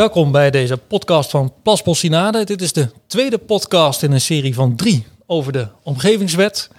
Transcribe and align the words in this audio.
Welkom 0.00 0.32
bij 0.32 0.50
deze 0.50 0.76
podcast 0.76 1.30
van 1.30 1.52
Plasbos 1.62 1.98
Sinade. 1.98 2.44
Dit 2.44 2.62
is 2.62 2.72
de 2.72 2.90
tweede 3.06 3.38
podcast 3.38 4.02
in 4.02 4.12
een 4.12 4.20
serie 4.20 4.54
van 4.54 4.76
drie 4.76 5.06
over 5.26 5.52
de 5.52 5.68
omgevingswet. 5.82 6.70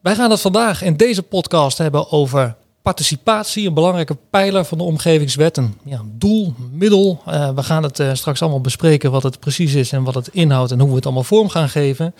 Wij 0.00 0.14
gaan 0.14 0.30
het 0.30 0.40
vandaag 0.40 0.82
in 0.82 0.96
deze 0.96 1.22
podcast 1.22 1.78
hebben 1.78 2.10
over 2.10 2.56
participatie, 2.82 3.66
een 3.66 3.74
belangrijke 3.74 4.16
pijler 4.30 4.64
van 4.64 4.78
de 4.78 4.84
omgevingswet. 4.84 5.56
Een 5.56 5.78
ja, 5.84 6.02
doel, 6.04 6.54
middel. 6.72 7.22
Uh, 7.28 7.50
we 7.54 7.62
gaan 7.62 7.82
het 7.82 7.98
uh, 7.98 8.10
straks 8.14 8.42
allemaal 8.42 8.60
bespreken 8.60 9.10
wat 9.10 9.22
het 9.22 9.40
precies 9.40 9.74
is 9.74 9.92
en 9.92 10.02
wat 10.02 10.14
het 10.14 10.28
inhoudt 10.28 10.70
en 10.70 10.80
hoe 10.80 10.88
we 10.88 10.94
het 10.94 11.04
allemaal 11.04 11.24
vorm 11.24 11.48
gaan 11.48 11.68
geven. 11.68 12.14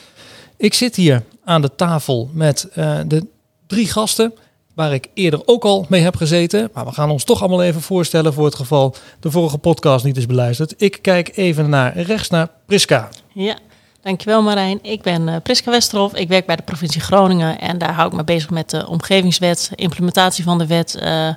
Ik 0.57 0.75
zit 0.75 0.97
hier 0.97 1.23
aan 1.45 1.63
de 1.63 1.75
tafel 1.77 2.31
met 2.33 2.69
uh, 2.77 2.99
de 3.07 3.27
drie 3.67 3.89
gasten 3.89 4.33
waar 4.81 4.93
ik 4.93 5.09
eerder 5.15 5.43
ook 5.45 5.65
al 5.65 5.87
mee 5.89 6.03
heb 6.03 6.17
gezeten. 6.17 6.71
Maar 6.75 6.85
we 6.85 6.93
gaan 6.93 7.11
ons 7.11 7.25
toch 7.25 7.41
allemaal 7.41 7.63
even 7.63 7.81
voorstellen 7.81 8.33
voor 8.33 8.45
het 8.45 8.55
geval 8.55 8.95
de 9.21 9.31
vorige 9.31 9.59
podcast 9.59 10.05
niet 10.05 10.17
is 10.17 10.27
beluisterd. 10.27 10.75
Ik 10.77 10.99
kijk 11.03 11.37
even 11.37 11.69
naar 11.69 11.99
rechts 11.99 12.29
naar 12.31 12.49
Priska. 12.67 13.09
Ja, 13.33 13.59
dankjewel 14.03 14.43
Marijn. 14.43 14.79
Ik 14.83 15.03
ben 15.03 15.29
uh, 15.29 15.37
Priska 15.43 15.71
Westerhof. 15.71 16.15
Ik 16.15 16.29
werk 16.29 16.47
bij 16.47 16.57
de 16.57 16.63
provincie 16.63 17.01
Groningen 17.01 17.61
en 17.61 17.79
daar 17.79 17.93
hou 17.93 18.09
ik 18.09 18.17
me 18.17 18.25
bezig 18.25 18.51
met 18.51 18.71
de 18.71 18.87
omgevingswet, 18.87 19.71
implementatie 19.75 20.45
van 20.45 20.59
de 20.59 20.67
wet 20.67 20.99
uh, 21.03 21.35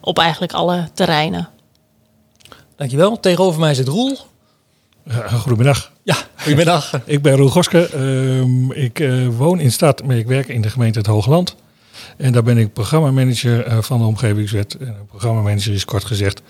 op 0.00 0.18
eigenlijk 0.18 0.52
alle 0.52 0.88
terreinen. 0.94 1.48
Dankjewel. 2.76 3.20
Tegenover 3.20 3.60
mij 3.60 3.74
zit 3.74 3.88
Roel. 3.88 4.18
goedemiddag. 5.32 5.92
Ja, 6.02 6.16
goedemiddag. 6.36 7.00
ik 7.04 7.22
ben 7.22 7.36
Roel 7.36 7.48
Goske. 7.48 7.90
Uh, 7.94 8.84
ik 8.84 8.98
uh, 8.98 9.28
woon 9.36 9.60
in 9.60 9.72
stad, 9.72 10.04
maar 10.04 10.16
ik 10.16 10.26
werk 10.26 10.48
in 10.48 10.60
de 10.60 10.70
gemeente 10.70 10.98
Het 10.98 11.08
Hoogland. 11.08 11.56
En 12.16 12.32
daar 12.32 12.42
ben 12.42 12.58
ik 12.58 12.72
programmamanager 12.72 13.66
uh, 13.66 13.78
van 13.80 13.98
de 13.98 14.04
Omgevingswet. 14.04 14.76
En 14.76 14.86
een 14.86 15.06
programmamanager 15.06 15.72
is 15.72 15.84
kort 15.84 16.04
gezegd 16.04 16.42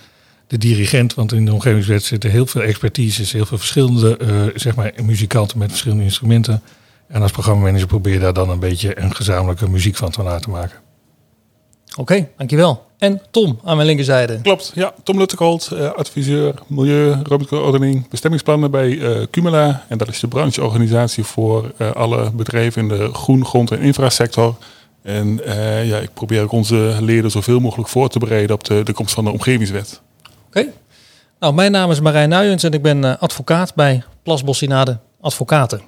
de 0.46 0.58
dirigent, 0.58 1.14
want 1.14 1.32
in 1.32 1.44
de 1.44 1.52
Omgevingswet 1.52 2.02
zitten 2.02 2.30
heel 2.30 2.46
veel 2.46 2.62
expertise, 2.62 3.36
heel 3.36 3.46
veel 3.46 3.58
verschillende 3.58 4.18
uh, 4.22 4.42
zeg 4.54 4.74
maar, 4.74 4.92
muzikanten 5.02 5.58
met 5.58 5.68
verschillende 5.68 6.04
instrumenten. 6.04 6.62
En 7.08 7.22
als 7.22 7.32
programmamanager 7.32 7.86
probeer 7.86 8.12
je 8.12 8.18
daar 8.18 8.32
dan 8.32 8.50
een 8.50 8.58
beetje 8.58 9.00
een 9.00 9.14
gezamenlijke 9.14 9.68
muziek 9.68 9.96
van 9.96 10.10
te 10.10 10.22
laten 10.22 10.50
maken. 10.50 10.78
Oké, 11.90 12.00
okay, 12.00 12.28
dankjewel. 12.36 12.86
En 12.98 13.20
Tom 13.30 13.58
aan 13.64 13.76
mijn 13.76 13.88
linkerzijde. 13.88 14.40
Klopt, 14.40 14.72
ja. 14.74 14.94
Tom 15.02 15.18
Luttekolt, 15.18 15.70
uh, 15.72 15.90
adviseur 15.90 16.54
Milieu, 16.66 17.10
ruimtelijke 17.10 17.58
ordening, 17.58 18.08
bestemmingsplannen 18.08 18.70
bij 18.70 18.88
uh, 18.88 19.22
Cumula. 19.30 19.84
En 19.88 19.98
dat 19.98 20.08
is 20.08 20.20
de 20.20 20.28
brancheorganisatie 20.28 21.24
voor 21.24 21.72
uh, 21.78 21.90
alle 21.90 22.30
bedrijven 22.30 22.82
in 22.82 22.88
de 22.88 23.14
groen, 23.14 23.44
grond 23.44 23.70
en 23.70 23.80
infrasector. 23.80 24.54
En 25.02 25.40
uh, 25.46 25.88
ja, 25.88 25.98
ik 25.98 26.14
probeer 26.14 26.42
ook 26.42 26.52
onze 26.52 26.96
leden 27.00 27.30
zoveel 27.30 27.60
mogelijk 27.60 27.88
voor 27.88 28.08
te 28.08 28.18
bereiden 28.18 28.54
op 28.54 28.64
de, 28.64 28.82
de 28.82 28.92
komst 28.92 29.14
van 29.14 29.24
de 29.24 29.30
omgevingswet. 29.30 30.00
Oké. 30.46 30.66
Nou, 31.40 31.54
mijn 31.54 31.72
naam 31.72 31.90
is 31.90 32.00
Marijn 32.00 32.28
Nuyens 32.28 32.62
en 32.62 32.72
ik 32.72 32.82
ben 32.82 33.04
uh, 33.04 33.14
advocaat 33.18 33.74
bij 33.74 34.02
Plasbossinade 34.22 34.98
Advocaten. 35.20 35.80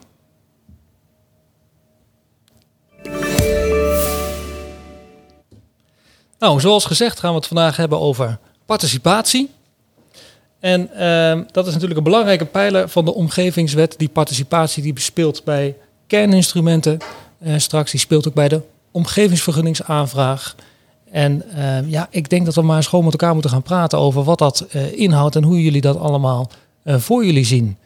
Nou, 6.38 6.60
zoals 6.60 6.84
gezegd 6.84 7.20
gaan 7.20 7.30
we 7.30 7.36
het 7.36 7.46
vandaag 7.46 7.76
hebben 7.76 8.00
over 8.00 8.38
participatie. 8.66 9.50
En 10.60 10.90
uh, 10.92 11.44
dat 11.52 11.66
is 11.66 11.72
natuurlijk 11.72 11.98
een 11.98 12.04
belangrijke 12.04 12.44
pijler 12.44 12.88
van 12.88 13.04
de 13.04 13.14
omgevingswet. 13.14 13.94
Die 13.98 14.08
participatie 14.08 14.82
die 14.82 15.00
speelt 15.00 15.44
bij 15.44 15.76
kerninstrumenten. 16.06 16.98
Uh, 17.38 17.54
straks 17.56 17.90
die 17.90 18.00
speelt 18.00 18.28
ook 18.28 18.34
bij 18.34 18.48
de 18.48 18.62
omgevingsvergunningsaanvraag. 18.90 20.54
En 21.10 21.42
uh, 21.56 21.90
ja, 21.90 22.08
ik 22.10 22.28
denk 22.28 22.44
dat 22.44 22.54
we 22.54 22.62
maar 22.62 22.76
eens 22.76 22.86
gewoon 22.86 23.04
met 23.04 23.12
elkaar 23.12 23.32
moeten 23.32 23.50
gaan 23.50 23.62
praten 23.62 23.98
over 23.98 24.24
wat 24.24 24.38
dat 24.38 24.66
uh, 24.72 24.92
inhoudt 24.92 25.36
en 25.36 25.42
hoe 25.42 25.62
jullie 25.62 25.80
dat 25.80 25.98
allemaal 25.98 26.50
uh, 26.84 26.96
voor 26.96 27.24
jullie 27.24 27.44
zien. 27.44 27.76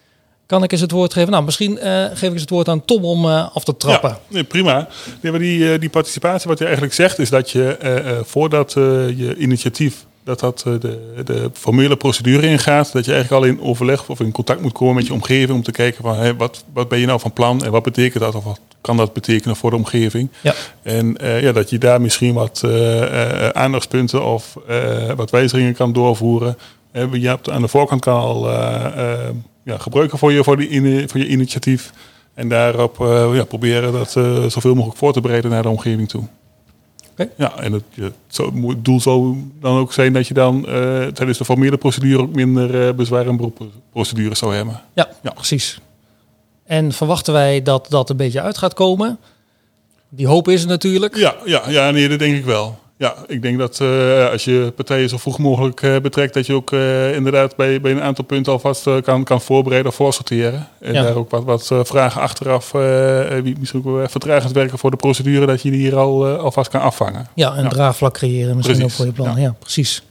Kan 0.46 0.62
ik 0.62 0.72
eens 0.72 0.80
het 0.80 0.90
woord 0.90 1.12
geven? 1.12 1.30
Nou, 1.30 1.44
misschien 1.44 1.78
geef 2.12 2.22
ik 2.22 2.32
eens 2.32 2.40
het 2.40 2.50
woord 2.50 2.68
aan 2.68 2.84
Tom 2.84 3.04
om 3.04 3.26
af 3.26 3.64
te 3.64 3.76
trappen. 3.76 4.10
Ja, 4.10 4.18
nee, 4.28 4.44
prima. 4.44 4.88
Maar 5.22 5.38
die, 5.38 5.78
die 5.78 5.90
participatie, 5.90 6.48
wat 6.48 6.58
je 6.58 6.64
eigenlijk 6.64 6.94
zegt, 6.94 7.18
is 7.18 7.30
dat 7.30 7.50
je 7.50 8.22
voordat 8.24 8.72
je 8.72 9.34
initiatief 9.38 10.06
dat 10.24 10.40
dat 10.40 10.58
de, 10.58 10.98
de 11.24 11.50
formele 11.52 11.96
procedure 11.96 12.46
ingaat. 12.46 12.92
Dat 12.92 13.04
je 13.04 13.12
eigenlijk 13.12 13.44
al 13.44 13.50
in 13.50 13.60
overleg 13.60 14.08
of 14.08 14.20
in 14.20 14.32
contact 14.32 14.60
moet 14.60 14.72
komen 14.72 14.94
met 14.94 15.06
je 15.06 15.12
omgeving 15.12 15.50
om 15.50 15.62
te 15.62 15.72
kijken 15.72 16.02
van 16.02 16.16
hey, 16.16 16.34
wat, 16.34 16.64
wat 16.72 16.88
ben 16.88 16.98
je 16.98 17.06
nou 17.06 17.20
van 17.20 17.32
plan 17.32 17.64
en 17.64 17.70
wat 17.70 17.82
betekent 17.82 18.22
dat 18.22 18.34
of 18.34 18.44
wat 18.44 18.60
kan 18.84 18.96
dat 18.96 19.12
betekenen 19.12 19.56
voor 19.56 19.70
de 19.70 19.76
omgeving. 19.76 20.28
Ja. 20.40 20.54
En 20.82 21.16
uh, 21.22 21.42
ja, 21.42 21.52
dat 21.52 21.70
je 21.70 21.78
daar 21.78 22.00
misschien 22.00 22.34
wat 22.34 22.62
uh, 22.64 23.00
uh, 23.00 23.48
aandachtspunten 23.48 24.24
of 24.24 24.56
wat 25.16 25.30
wijzigingen 25.30 25.74
kan 25.74 25.92
doorvoeren. 25.92 26.56
je 26.92 27.28
hebt 27.28 27.50
aan 27.50 27.62
de 27.62 27.68
voorkant 27.68 28.00
kan 28.00 28.20
al 28.20 28.50
ja, 29.62 29.78
gebruiken 29.78 30.18
voor 30.18 30.32
je, 30.32 30.44
voor, 30.44 30.56
die 30.56 30.68
in, 30.68 31.08
voor 31.08 31.20
je 31.20 31.26
initiatief. 31.26 31.92
En 32.34 32.48
daarop 32.48 32.96
ja, 33.32 33.44
proberen 33.44 33.92
dat 33.92 34.10
zoveel 34.52 34.74
mogelijk 34.74 34.98
voor 34.98 35.12
te 35.12 35.20
bereiden 35.20 35.50
naar 35.50 35.62
de 35.62 35.68
omgeving 35.68 36.08
toe. 36.08 36.24
Okay. 37.14 37.30
Ja, 37.36 37.58
en 37.58 37.72
het, 37.72 37.84
het 37.96 38.84
doel 38.84 39.00
zou 39.00 39.36
dan 39.60 39.76
ook 39.76 39.92
zijn 39.92 40.12
dat 40.12 40.28
je 40.28 40.34
dan 40.34 40.56
uh, 40.56 40.64
tijdens 41.06 41.38
de 41.38 41.44
formele 41.44 41.76
procedure 41.76 42.22
ook 42.22 42.34
minder 42.34 42.86
uh, 42.86 42.94
bezwaar- 42.94 43.26
en 43.26 43.36
zou 44.36 44.54
hebben. 44.54 44.80
Ja, 44.94 45.08
ja, 45.22 45.30
precies. 45.30 45.80
En 46.64 46.92
verwachten 46.92 47.32
wij 47.32 47.62
dat 47.62 47.86
dat 47.88 48.10
een 48.10 48.16
beetje 48.16 48.40
uit 48.40 48.58
gaat 48.58 48.74
komen? 48.74 49.18
Die 50.08 50.26
hoop 50.26 50.48
is 50.48 50.62
er 50.62 50.68
natuurlijk. 50.68 51.16
Ja, 51.16 51.34
ja, 51.44 51.62
ja 51.68 51.90
nee, 51.90 52.08
dat 52.08 52.18
denk 52.18 52.36
ik 52.36 52.44
wel. 52.44 52.82
Ja, 52.96 53.14
ik 53.26 53.42
denk 53.42 53.58
dat 53.58 53.78
uh, 53.82 54.30
als 54.30 54.44
je 54.44 54.72
partijen 54.76 55.08
zo 55.08 55.16
vroeg 55.16 55.38
mogelijk 55.38 55.82
uh, 55.82 55.96
betrekt, 55.98 56.34
dat 56.34 56.46
je 56.46 56.52
ook 56.52 56.70
uh, 56.70 57.14
inderdaad 57.14 57.56
bij, 57.56 57.80
bij 57.80 57.92
een 57.92 58.02
aantal 58.02 58.24
punten 58.24 58.52
alvast 58.52 58.88
kan, 59.02 59.24
kan 59.24 59.40
voorbereiden 59.40 59.90
of 59.90 59.96
voorsorteren. 59.96 60.68
En 60.80 60.92
ja. 60.92 61.02
daar 61.02 61.14
ook 61.14 61.30
wat, 61.30 61.44
wat 61.44 61.70
vragen 61.88 62.20
achteraf, 62.20 62.72
misschien 63.58 63.82
ook 63.84 64.10
vertragend 64.10 64.52
werken 64.52 64.78
voor 64.78 64.90
de 64.90 64.96
procedure, 64.96 65.46
dat 65.46 65.62
je 65.62 65.70
die 65.70 65.80
hier 65.80 65.96
al 65.96 66.26
alvast 66.26 66.70
kan 66.70 66.80
afvangen. 66.80 67.28
Ja, 67.34 67.56
een 67.56 67.62
ja. 67.62 67.68
draagvlak 67.68 68.12
creëren 68.12 68.56
misschien 68.56 68.78
precies. 68.78 68.84
ook 68.84 68.90
voor 68.90 69.06
je 69.06 69.22
plan. 69.22 69.36
Ja, 69.36 69.42
ja 69.42 69.54
precies. 69.58 70.02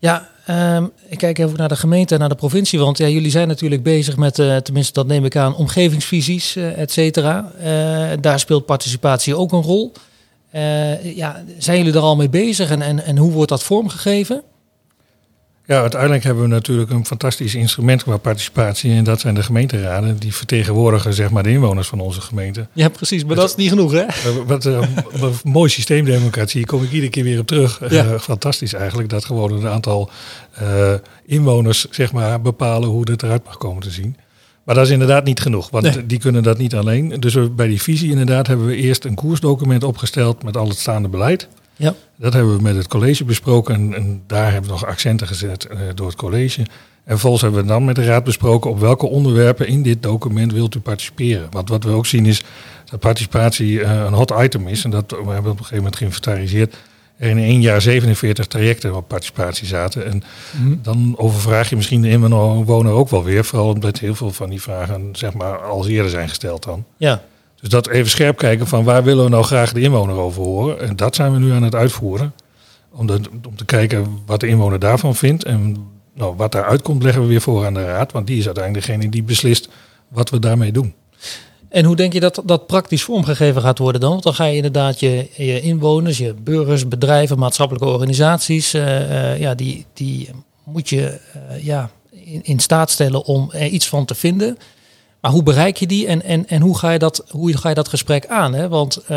Ja, 0.00 0.28
um, 0.76 0.90
ik 1.08 1.18
kijk 1.18 1.38
even 1.38 1.56
naar 1.56 1.68
de 1.68 1.76
gemeente 1.76 2.14
en 2.14 2.20
naar 2.20 2.28
de 2.28 2.34
provincie. 2.34 2.78
Want 2.78 2.98
ja, 2.98 3.08
jullie 3.08 3.30
zijn 3.30 3.48
natuurlijk 3.48 3.82
bezig 3.82 4.16
met, 4.16 4.38
uh, 4.38 4.56
tenminste 4.56 4.92
dat 4.92 5.06
neem 5.06 5.24
ik 5.24 5.36
aan, 5.36 5.56
omgevingsvisies, 5.56 6.56
uh, 6.56 6.78
et 6.78 6.92
cetera. 6.92 7.52
Uh, 7.58 8.10
daar 8.20 8.38
speelt 8.38 8.66
participatie 8.66 9.36
ook 9.36 9.52
een 9.52 9.62
rol. 9.62 9.92
ja, 11.14 11.42
zijn 11.58 11.78
jullie 11.78 11.92
er 11.92 12.00
al 12.00 12.16
mee 12.16 12.28
bezig 12.28 12.70
en, 12.70 13.04
en 13.04 13.16
hoe 13.16 13.32
wordt 13.32 13.50
dat 13.50 13.62
vormgegeven? 13.62 14.42
Ja, 15.70 15.80
uiteindelijk 15.80 16.24
hebben 16.24 16.42
we 16.42 16.48
natuurlijk 16.48 16.90
een 16.90 17.06
fantastisch 17.06 17.54
instrument 17.54 18.02
qua 18.02 18.16
participatie. 18.16 18.92
En 18.92 19.04
dat 19.04 19.20
zijn 19.20 19.34
de 19.34 19.42
gemeenteraden. 19.42 20.16
Die 20.16 20.34
vertegenwoordigen 20.34 21.14
zeg 21.14 21.30
maar 21.30 21.42
de 21.42 21.50
inwoners 21.50 21.88
van 21.88 22.00
onze 22.00 22.20
gemeente. 22.20 22.66
Ja, 22.72 22.88
precies. 22.88 23.24
Maar 23.24 23.36
dat 23.36 23.48
is 23.48 23.54
niet 23.54 23.68
genoeg, 23.68 23.92
hè? 23.92 24.04
Wat 24.46 24.64
een 24.64 24.88
mooi 25.42 25.70
systeemdemocratie. 25.70 26.66
Kom 26.66 26.82
ik 26.82 26.92
iedere 26.92 27.10
keer 27.10 27.24
weer 27.24 27.38
op 27.38 27.46
terug. 27.46 27.80
Ja. 27.90 28.04
Uh, 28.04 28.18
fantastisch 28.18 28.72
eigenlijk. 28.72 29.08
Dat 29.08 29.24
gewoon 29.24 29.52
een 29.52 29.68
aantal 29.68 30.10
uh, 30.62 30.94
inwoners 31.26 31.86
zeg 31.90 32.12
maar 32.12 32.40
bepalen 32.40 32.88
hoe 32.88 33.10
het 33.10 33.22
eruit 33.22 33.44
mag 33.44 33.56
komen 33.56 33.82
te 33.82 33.90
zien. 33.90 34.16
Maar 34.64 34.74
dat 34.74 34.84
is 34.84 34.92
inderdaad 34.92 35.24
niet 35.24 35.40
genoeg, 35.40 35.70
want 35.70 35.84
nee. 35.84 36.06
die 36.06 36.18
kunnen 36.18 36.42
dat 36.42 36.58
niet 36.58 36.74
alleen. 36.74 37.20
Dus 37.20 37.34
we, 37.34 37.50
bij 37.50 37.66
die 37.66 37.82
visie 37.82 38.10
inderdaad 38.10 38.46
hebben 38.46 38.66
we 38.66 38.76
eerst 38.76 39.04
een 39.04 39.14
koersdocument 39.14 39.84
opgesteld 39.84 40.42
met 40.42 40.56
al 40.56 40.68
het 40.68 40.78
staande 40.78 41.08
beleid. 41.08 41.48
Ja. 41.80 41.94
Dat 42.16 42.32
hebben 42.32 42.56
we 42.56 42.62
met 42.62 42.76
het 42.76 42.88
college 42.88 43.24
besproken 43.24 43.74
en, 43.74 43.94
en 43.94 44.22
daar 44.26 44.52
hebben 44.52 44.70
we 44.70 44.76
nog 44.76 44.86
accenten 44.86 45.26
gezet 45.26 45.68
uh, 45.72 45.78
door 45.94 46.06
het 46.06 46.16
college. 46.16 46.60
En 46.60 46.68
vervolgens 47.04 47.42
hebben 47.42 47.60
we 47.62 47.68
dan 47.68 47.84
met 47.84 47.94
de 47.94 48.04
raad 48.04 48.24
besproken 48.24 48.70
op 48.70 48.80
welke 48.80 49.06
onderwerpen 49.06 49.66
in 49.66 49.82
dit 49.82 50.02
document 50.02 50.52
wilt 50.52 50.74
u 50.74 50.80
participeren. 50.80 51.46
Want 51.50 51.68
wat 51.68 51.84
we 51.84 51.90
ook 51.90 52.06
zien 52.06 52.26
is 52.26 52.42
dat 52.84 53.00
participatie 53.00 53.72
uh, 53.72 53.90
een 53.90 54.12
hot 54.12 54.32
item 54.40 54.68
is. 54.68 54.84
En 54.84 54.90
dat 54.90 55.10
we 55.10 55.16
hebben 55.16 55.36
op 55.36 55.44
een 55.44 55.56
gegeven 55.56 55.76
moment 55.76 55.96
geïnventariseerd. 55.96 56.76
Er 57.16 57.28
in 57.28 57.38
één 57.38 57.60
jaar 57.60 57.80
47 57.80 58.46
trajecten 58.46 58.96
op 58.96 59.08
participatie 59.08 59.66
zaten. 59.66 60.06
En 60.06 60.22
mm. 60.62 60.78
dan 60.82 61.14
overvraag 61.16 61.70
je 61.70 61.76
misschien 61.76 62.02
de 62.02 62.08
inwoner 62.08 62.92
ook 62.92 63.08
wel 63.08 63.24
weer. 63.24 63.44
Vooral 63.44 63.68
omdat 63.68 63.98
heel 63.98 64.14
veel 64.14 64.30
van 64.30 64.50
die 64.50 64.62
vragen 64.62 65.08
zeg 65.12 65.34
maar, 65.34 65.58
al 65.58 65.88
eerder 65.88 66.10
zijn 66.10 66.28
gesteld 66.28 66.64
dan. 66.64 66.84
Ja. 66.96 67.22
Dus 67.60 67.68
dat 67.68 67.88
even 67.88 68.10
scherp 68.10 68.36
kijken 68.36 68.66
van 68.66 68.84
waar 68.84 69.04
willen 69.04 69.24
we 69.24 69.30
nou 69.30 69.44
graag 69.44 69.72
de 69.72 69.80
inwoner 69.80 70.16
over 70.16 70.42
horen. 70.42 70.80
En 70.80 70.96
dat 70.96 71.14
zijn 71.14 71.32
we 71.32 71.38
nu 71.38 71.52
aan 71.52 71.62
het 71.62 71.74
uitvoeren. 71.74 72.34
Om, 72.92 73.10
om 73.48 73.56
te 73.56 73.64
kijken 73.64 74.22
wat 74.26 74.40
de 74.40 74.46
inwoner 74.46 74.78
daarvan 74.78 75.14
vindt. 75.14 75.44
En 75.44 75.76
nou, 76.14 76.36
wat 76.36 76.52
daaruit 76.52 76.82
komt 76.82 77.02
leggen 77.02 77.22
we 77.22 77.28
weer 77.28 77.40
voor 77.40 77.66
aan 77.66 77.74
de 77.74 77.84
raad. 77.84 78.12
Want 78.12 78.26
die 78.26 78.38
is 78.38 78.44
uiteindelijk 78.44 78.86
degene 78.86 79.08
die 79.08 79.22
beslist 79.22 79.68
wat 80.08 80.30
we 80.30 80.38
daarmee 80.38 80.72
doen. 80.72 80.94
En 81.70 81.84
hoe 81.84 81.96
denk 81.96 82.12
je 82.12 82.20
dat 82.20 82.42
dat 82.44 82.66
praktisch 82.66 83.02
vormgegeven 83.02 83.62
gaat 83.62 83.78
worden 83.78 84.00
dan? 84.00 84.10
Want 84.10 84.22
dan 84.22 84.34
ga 84.34 84.44
je 84.44 84.56
inderdaad 84.56 85.00
je, 85.00 85.60
inwoners, 85.60 86.18
je 86.18 86.34
burgers, 86.34 86.88
bedrijven, 86.88 87.38
maatschappelijke 87.38 87.88
organisaties, 87.88 88.74
uh, 88.74 89.10
uh, 89.10 89.40
ja, 89.40 89.54
die, 89.54 89.86
die 89.94 90.28
moet 90.64 90.88
je 90.88 91.20
uh, 91.36 91.64
ja, 91.64 91.90
in, 92.10 92.40
in 92.42 92.58
staat 92.58 92.90
stellen 92.90 93.24
om 93.24 93.50
er 93.52 93.66
iets 93.66 93.88
van 93.88 94.04
te 94.04 94.14
vinden. 94.14 94.58
Maar 95.20 95.30
hoe 95.30 95.42
bereik 95.42 95.76
je 95.76 95.86
die 95.86 96.06
en, 96.06 96.22
en, 96.22 96.48
en 96.48 96.60
hoe, 96.60 96.78
ga 96.78 96.90
je 96.90 96.98
dat, 96.98 97.24
hoe 97.30 97.56
ga 97.56 97.68
je 97.68 97.74
dat 97.74 97.88
gesprek 97.88 98.26
aan? 98.26 98.52
Hè? 98.54 98.68
Want 98.68 99.02
uh, 99.02 99.08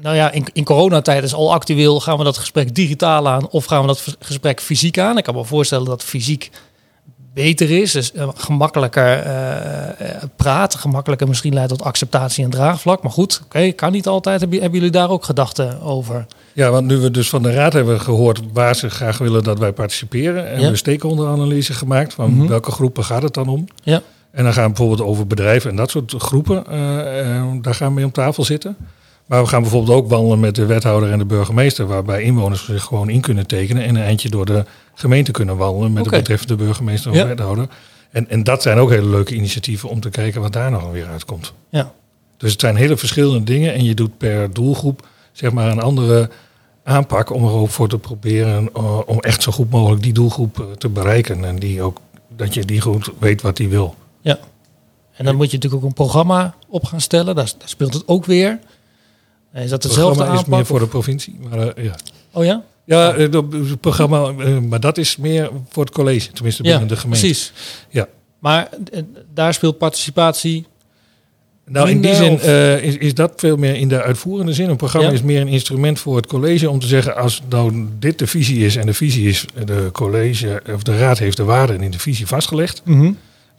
nou 0.00 0.16
ja, 0.16 0.30
in, 0.30 0.46
in 0.52 0.64
coronatijd 0.64 1.22
is 1.24 1.34
al 1.34 1.52
actueel. 1.52 2.00
Gaan 2.00 2.18
we 2.18 2.24
dat 2.24 2.38
gesprek 2.38 2.74
digitaal 2.74 3.28
aan 3.28 3.48
of 3.48 3.64
gaan 3.64 3.80
we 3.80 3.86
dat 3.86 4.16
gesprek 4.18 4.60
fysiek 4.60 4.98
aan? 4.98 5.18
Ik 5.18 5.24
kan 5.24 5.34
me 5.34 5.44
voorstellen 5.44 5.84
dat 5.86 6.02
fysiek 6.04 6.50
beter 7.34 7.70
is. 7.70 7.92
Dus 7.92 8.12
eh, 8.12 8.28
gemakkelijker 8.34 9.18
eh, 9.18 9.88
eh, 10.16 10.22
praten, 10.36 10.78
gemakkelijker 10.78 11.28
misschien 11.28 11.54
leidt 11.54 11.68
tot 11.70 11.82
acceptatie 11.82 12.44
en 12.44 12.50
draagvlak. 12.50 13.02
Maar 13.02 13.12
goed, 13.12 13.40
oké, 13.44 13.70
kan 13.72 13.92
niet 13.92 14.06
altijd. 14.06 14.40
Hebben, 14.40 14.60
hebben 14.60 14.78
jullie 14.78 14.94
daar 14.94 15.10
ook 15.10 15.24
gedachten 15.24 15.80
over? 15.82 16.26
Ja, 16.52 16.70
want 16.70 16.86
nu 16.86 16.96
we 16.96 17.10
dus 17.10 17.28
van 17.28 17.42
de 17.42 17.52
raad 17.52 17.72
hebben 17.72 18.00
gehoord 18.00 18.40
waar 18.52 18.76
ze 18.76 18.90
graag 18.90 19.18
willen 19.18 19.42
dat 19.42 19.58
wij 19.58 19.72
participeren. 19.72 20.50
En 20.50 20.60
Ja. 20.60 20.70
we 20.70 20.76
stakeholderanalyse 20.76 21.72
gemaakt 21.72 22.14
van 22.14 22.36
Mhm. 22.36 22.46
welke 22.46 22.70
groepen 22.70 23.04
gaat 23.04 23.22
het 23.22 23.34
dan 23.34 23.48
om. 23.48 23.66
Ja. 23.82 24.02
En 24.30 24.44
dan 24.44 24.52
gaan 24.52 24.62
we 24.62 24.68
bijvoorbeeld 24.68 25.08
over 25.08 25.26
bedrijven 25.26 25.70
en 25.70 25.76
dat 25.76 25.90
soort 25.90 26.14
groepen. 26.18 26.66
eh, 26.66 27.36
eh, 27.36 27.44
daar 27.62 27.74
gaan 27.74 27.88
we 27.88 27.94
mee 27.94 28.04
om 28.04 28.12
tafel 28.12 28.44
zitten. 28.44 28.76
Maar 29.26 29.42
we 29.42 29.48
gaan 29.48 29.62
bijvoorbeeld 29.62 29.96
ook 29.98 30.08
wandelen 30.08 30.40
met 30.40 30.54
de 30.54 30.66
wethouder 30.66 31.10
en 31.10 31.18
de 31.18 31.24
burgemeester. 31.24 31.86
Waarbij 31.86 32.22
inwoners 32.22 32.64
zich 32.64 32.82
gewoon 32.82 33.08
in 33.08 33.20
kunnen 33.20 33.46
tekenen. 33.46 33.82
En 33.84 33.96
een 33.96 34.02
eindje 34.02 34.28
door 34.28 34.44
de 34.46 34.64
gemeente 34.94 35.30
kunnen 35.30 35.56
wandelen 35.56 35.92
met 35.92 36.04
de 36.04 36.10
betreffende 36.10 36.56
burgemeester 36.56 37.10
of 37.10 37.16
Ja. 37.16 37.26
wethouder. 37.26 37.66
En, 38.10 38.28
en 38.28 38.44
dat 38.44 38.62
zijn 38.62 38.78
ook 38.78 38.90
hele 38.90 39.08
leuke 39.08 39.34
initiatieven 39.34 39.88
om 39.88 40.00
te 40.00 40.10
kijken 40.10 40.40
wat 40.40 40.52
daar 40.52 40.70
nog 40.70 40.90
weer 40.90 41.06
uitkomt. 41.06 41.52
Ja. 41.68 41.92
Dus 42.36 42.52
het 42.52 42.60
zijn 42.60 42.76
hele 42.76 42.96
verschillende 42.96 43.44
dingen. 43.44 43.74
En 43.74 43.84
je 43.84 43.94
doet 43.94 44.18
per 44.18 44.52
doelgroep 44.52 45.06
zeg 45.32 45.52
maar 45.52 45.70
een 45.70 45.80
andere 45.80 46.30
aanpak 46.84 47.30
om 47.34 47.44
er 47.44 47.50
ook 47.52 47.70
voor 47.70 47.88
te 47.88 47.98
proberen 47.98 48.70
eh, 48.74 48.98
om 49.06 49.18
echt 49.20 49.42
zo 49.42 49.52
goed 49.52 49.70
mogelijk 49.70 50.02
die 50.02 50.12
doelgroep 50.12 50.66
te 50.78 50.88
bereiken. 50.88 51.44
En 51.44 51.58
die 51.58 51.82
ook, 51.82 51.98
dat 52.36 52.54
je 52.54 52.64
die 52.64 52.80
goed 52.80 53.10
weet 53.18 53.42
wat 53.42 53.56
die 53.56 53.68
wil. 53.68 53.94
En 54.22 55.26
dan 55.26 55.34
moet 55.36 55.50
je 55.50 55.56
natuurlijk 55.56 55.82
ook 55.82 55.88
een 55.88 55.94
programma 55.94 56.54
op 56.68 56.84
gaan 56.84 57.00
stellen. 57.00 57.34
Daar, 57.34 57.52
daar 57.58 57.68
speelt 57.68 57.94
het 57.94 58.02
ook 58.08 58.24
weer. 58.24 58.58
Is 59.54 59.60
dat 59.70 59.70
Het 59.70 59.82
dezelfde 59.82 60.14
programma 60.14 60.40
is 60.40 60.46
meer 60.46 60.66
voor 60.66 60.76
of- 60.76 60.82
de 60.82 60.88
provincie. 60.88 61.36
Maar, 61.50 61.68
eh, 61.68 61.84
ja, 61.84 61.94
Oh 62.32 62.44
ja? 62.44 62.62
ja 62.84 63.14
eh, 63.14 63.32
het 63.32 63.80
programma, 63.80 64.28
eh, 64.44 64.58
maar 64.58 64.80
dat 64.80 64.98
is 64.98 65.16
meer 65.16 65.50
voor 65.68 65.84
het 65.84 65.92
college, 65.94 66.32
tenminste 66.32 66.62
binnen 66.62 66.88
de 66.88 66.96
gemeente. 66.96 67.20
precies. 67.20 67.52
Ja. 67.88 68.08
Maar 68.38 68.68
eh, 68.92 69.02
daar 69.34 69.54
speelt 69.54 69.78
participatie... 69.78 70.66
Nou, 71.66 71.90
in 71.90 72.00
die 72.00 72.14
zin 72.14 72.40
eh, 72.40 72.82
is, 72.82 72.96
is 72.96 73.14
dat 73.14 73.32
veel 73.36 73.56
meer 73.56 73.74
in 73.74 73.88
de 73.88 74.02
uitvoerende 74.02 74.52
zin. 74.52 74.68
Een 74.70 74.76
programma 74.76 75.08
Ja. 75.08 75.12
is 75.14 75.22
meer 75.22 75.40
een 75.40 75.48
instrument 75.48 75.98
voor 76.00 76.16
het 76.16 76.26
college 76.26 76.70
om 76.70 76.78
te 76.78 76.86
zeggen, 76.86 77.16
als 77.16 77.42
nou 77.48 77.86
dit 77.98 78.18
de 78.18 78.26
visie 78.26 78.64
is 78.66 78.76
en 78.76 78.86
de 78.86 78.94
visie 78.94 79.28
is, 79.28 79.44
de 79.64 79.88
college 79.92 80.62
of 80.74 80.82
de 80.82 80.98
raad 80.98 81.18
heeft 81.18 81.36
de 81.36 81.44
waarden 81.44 81.80
in 81.80 81.90
de 81.90 81.98
visie 81.98 82.26
vastgelegd. 82.26 82.82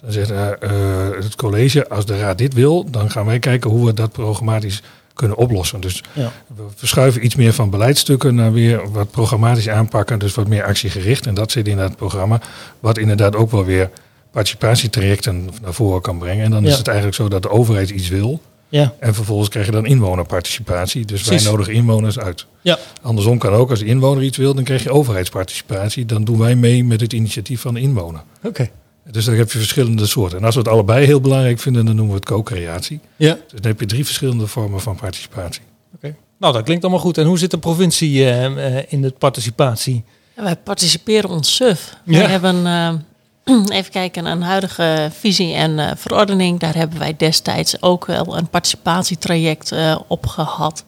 Dan 0.02 0.12
zegt 0.12 0.32
eh, 0.32 0.48
eh, 0.60 1.24
het 1.24 1.36
college, 1.36 1.90
als 1.90 2.06
de 2.06 2.20
raad 2.20 2.38
dit 2.38 2.54
wil, 2.54 2.90
dan 2.92 3.12
gaan 3.12 3.26
wij 3.26 3.40
kijken 3.40 3.70
hoe 3.70 3.86
we 3.86 3.94
dat 3.94 4.12
programmatisch 4.12 4.82
kunnen 5.14 5.38
oplossen. 5.38 5.80
Dus 5.82 6.04
Ja. 6.14 6.32
we 6.56 6.64
verschuiven 6.76 7.26
iets 7.26 7.36
meer 7.36 7.54
van 7.54 7.70
beleidsstukken 7.70 8.36
naar 8.36 8.52
weer 8.54 8.92
wat 8.92 9.12
programmatisch 9.12 9.70
aanpakken, 9.70 10.20
dus 10.20 10.34
wat 10.36 10.48
meer 10.48 10.64
actiegericht. 10.64 11.26
En 11.28 11.34
dat 11.34 11.52
zit 11.52 11.68
in 11.68 11.78
dat 11.78 11.96
programma, 11.96 12.42
wat 12.80 12.98
inderdaad 12.98 13.36
ook 13.36 13.52
wel 13.52 13.66
weer 13.66 13.90
participatietrajecten 14.32 15.50
naar 15.62 15.74
voren 15.74 16.02
kan 16.02 16.18
brengen. 16.18 16.46
En 16.46 16.52
dan 16.52 16.64
Ja. 16.64 16.70
is 16.70 16.78
het 16.78 16.88
eigenlijk 16.88 17.18
zo 17.18 17.28
dat 17.28 17.42
de 17.42 17.50
overheid 17.50 17.90
iets 17.90 18.10
wil. 18.10 18.42
Ja. 18.70 18.94
En 19.00 19.14
vervolgens 19.14 19.50
krijg 19.50 19.66
je 19.66 19.72
dan 19.72 19.86
inwonerparticipatie. 19.86 21.06
Dus 21.06 21.22
Precies. 21.22 21.44
wij 21.44 21.52
nodigen 21.52 21.74
inwoners 21.74 22.20
uit. 22.20 22.46
Ja. 22.62 22.78
Andersom 23.02 23.38
kan 23.38 23.54
ook, 23.54 23.70
als 23.70 23.80
de 23.80 23.86
inwoner 23.86 24.24
iets 24.24 24.38
wil, 24.38 24.54
dan 24.54 24.64
krijg 24.64 24.84
je 24.84 24.92
overheidsparticipatie. 24.92 26.06
Dan 26.06 26.24
doen 26.24 26.38
wij 26.38 26.56
mee 26.56 26.84
met 26.84 27.02
het 27.02 27.14
initiatief 27.14 27.62
van 27.62 27.74
de 27.74 27.80
inwoner. 27.80 28.22
Oké. 28.44 28.70
Dus 29.10 29.26
dan 29.26 29.36
heb 29.36 29.52
je 29.52 29.58
verschillende 29.58 30.06
soorten. 30.06 30.38
En 30.38 30.44
als 30.44 30.56
we 30.56 30.62
het 30.62 30.70
allebei 30.70 31.06
heel 31.06 31.22
belangrijk 31.22 31.60
vinden, 31.60 31.86
dan 31.86 31.96
noemen 31.96 32.14
we 32.14 32.20
het 32.20 32.30
co-creatie. 32.30 33.00
Ja. 33.16 33.34
Dus 33.34 33.62
dan 33.62 33.72
heb 33.72 33.80
je 33.80 33.86
drie 33.86 34.06
verschillende 34.06 34.48
vormen 34.48 34.82
van 34.82 34.96
participatie. 34.96 35.62
Oké. 35.96 36.16
Nou, 36.38 36.54
dat 36.54 36.64
klinkt 36.64 36.84
allemaal 36.84 37.02
goed. 37.02 37.18
En 37.18 37.26
hoe 37.26 37.38
zit 37.38 37.52
de 37.52 37.58
provincie 37.58 38.24
eh, 38.24 38.78
eh, 38.78 38.86
in 38.90 39.02
de 39.02 39.14
participatie? 39.18 40.04
Ja, 40.36 40.44
wij 40.44 40.56
participeren 40.56 41.30
ons 41.30 41.56
suf. 41.56 41.96
Ja. 42.06 42.20
We 42.20 42.28
hebben, 42.28 42.66
eh, 42.66 42.94
even 43.70 43.92
kijken, 43.92 44.26
een 44.26 44.42
huidige 44.42 45.10
visie 45.20 45.54
en 45.54 45.80
eh, 45.80 45.92
verordening. 45.96 46.60
Daar 46.60 46.76
hebben 46.76 47.00
wij 47.00 47.16
destijds 47.18 47.82
ook 47.82 48.06
wel 48.06 48.38
een 48.38 48.48
participatietraject 48.48 49.72
eh, 49.72 50.00
op 50.08 50.28
gehad. 50.28 50.86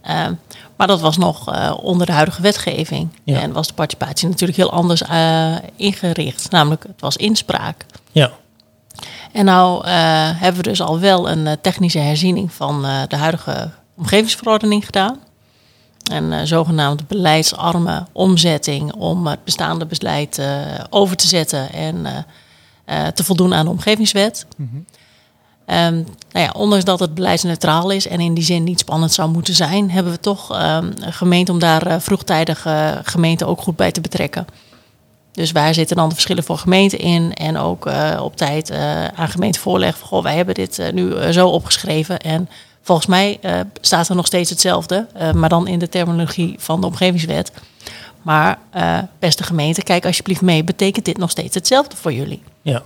Eh, 0.00 0.26
maar 0.76 0.86
dat 0.86 1.00
was 1.00 1.16
nog 1.16 1.52
eh, 1.52 1.74
onder 1.82 2.06
de 2.06 2.12
huidige 2.12 2.42
wetgeving. 2.42 3.08
Ja. 3.24 3.40
En 3.40 3.52
was 3.52 3.66
de 3.66 3.74
participatie 3.74 4.28
natuurlijk 4.28 4.58
heel 4.58 4.72
anders 4.72 5.02
ingericht. 5.76 6.50
Namelijk, 6.50 6.82
het 6.82 7.00
was 7.00 7.16
inspraak. 7.16 7.86
Ja. 8.12 8.30
En 9.32 9.44
nou 9.44 9.88
hebben 9.88 10.62
we 10.62 10.68
dus 10.68 10.80
al 10.80 11.00
wel 11.00 11.30
een 11.30 11.60
technische 11.60 11.98
herziening 11.98 12.52
van 12.52 12.82
de 13.08 13.16
huidige 13.16 13.70
omgevingsverordening 13.96 14.84
gedaan. 14.84 15.18
Een 16.10 16.32
eh, 16.32 16.40
zogenaamde 16.44 17.04
beleidsarme 17.08 18.06
omzetting 18.12 18.92
om 18.92 19.26
het 19.26 19.44
bestaande 19.44 19.86
beleid 19.86 20.38
eh, 20.38 20.58
over 20.90 21.16
te 21.16 21.26
zetten 21.28 21.72
en 21.72 22.26
eh, 22.84 23.06
te 23.06 23.24
voldoen 23.24 23.54
aan 23.54 23.64
de 23.64 23.70
omgevingswet. 23.70 24.46
Ehm, 25.66 25.94
nou 26.32 26.46
ja, 26.46 26.52
ondanks 26.56 26.84
dat 26.84 27.00
het 27.00 27.14
beleidsneutraal 27.14 27.90
is 27.90 28.06
en 28.06 28.20
in 28.20 28.34
die 28.34 28.44
zin 28.44 28.64
niet 28.64 28.78
spannend 28.78 29.12
zou 29.12 29.30
moeten 29.30 29.54
zijn, 29.54 29.90
hebben 29.90 30.12
we 30.12 30.20
toch 30.20 30.58
gemeend 31.00 31.48
om 31.48 31.58
daar 31.58 32.00
vroegtijdig 32.00 32.66
gemeenten 33.02 33.46
ook 33.46 33.60
goed 33.60 33.76
bij 33.76 33.92
te 33.92 34.00
betrekken. 34.00 34.46
Dus 35.32 35.52
waar 35.52 35.74
zitten 35.74 35.96
dan 35.96 36.08
de 36.08 36.14
verschillen 36.14 36.44
voor 36.44 36.58
gemeenten 36.58 36.98
in? 36.98 37.34
En 37.34 37.56
ook 37.56 37.90
op 38.20 38.36
tijd 38.36 38.72
aan 39.14 39.28
gemeenten 39.28 39.60
voorleggen 39.60 39.98
van... 39.98 40.08
Goh, 40.08 40.22
wij 40.22 40.36
hebben 40.36 40.54
dit 40.54 40.90
nu 40.92 41.32
zo 41.32 41.48
opgeschreven. 41.48 42.18
En 42.18 42.48
volgens 42.86 43.06
mij 43.06 43.38
eh, 43.40 43.60
staat 43.80 44.08
er 44.08 44.16
nog 44.16 44.26
steeds 44.26 44.50
hetzelfde. 44.50 45.06
eh, 45.14 45.32
maar 45.32 45.48
dan 45.48 45.68
in 45.68 45.78
de 45.78 45.88
terminologie 45.88 46.54
van 46.58 46.80
de 46.80 46.86
omgevingswet. 46.86 47.52
Maar 48.22 48.58
eh, 48.70 48.98
beste 49.18 49.42
gemeente, 49.42 49.82
kijk 49.82 50.06
alsjeblieft 50.06 50.40
mee. 50.40 50.64
Betekent 50.64 51.04
dit 51.04 51.18
nog 51.18 51.30
steeds 51.30 51.54
hetzelfde 51.54 51.96
voor 51.96 52.12
jullie? 52.12 52.42
Ja. 52.62 52.82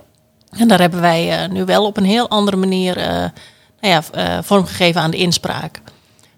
En 0.50 0.68
daar 0.68 0.80
hebben 0.80 1.00
wij 1.00 1.46
nu 1.46 1.64
wel 1.64 1.86
op 1.86 1.96
een 1.96 2.04
heel 2.04 2.28
andere 2.28 2.56
manier 2.56 2.96
nou 3.80 4.02
ja, 4.12 4.42
vormgegeven 4.42 5.00
aan 5.00 5.10
de 5.10 5.16
inspraak. 5.16 5.80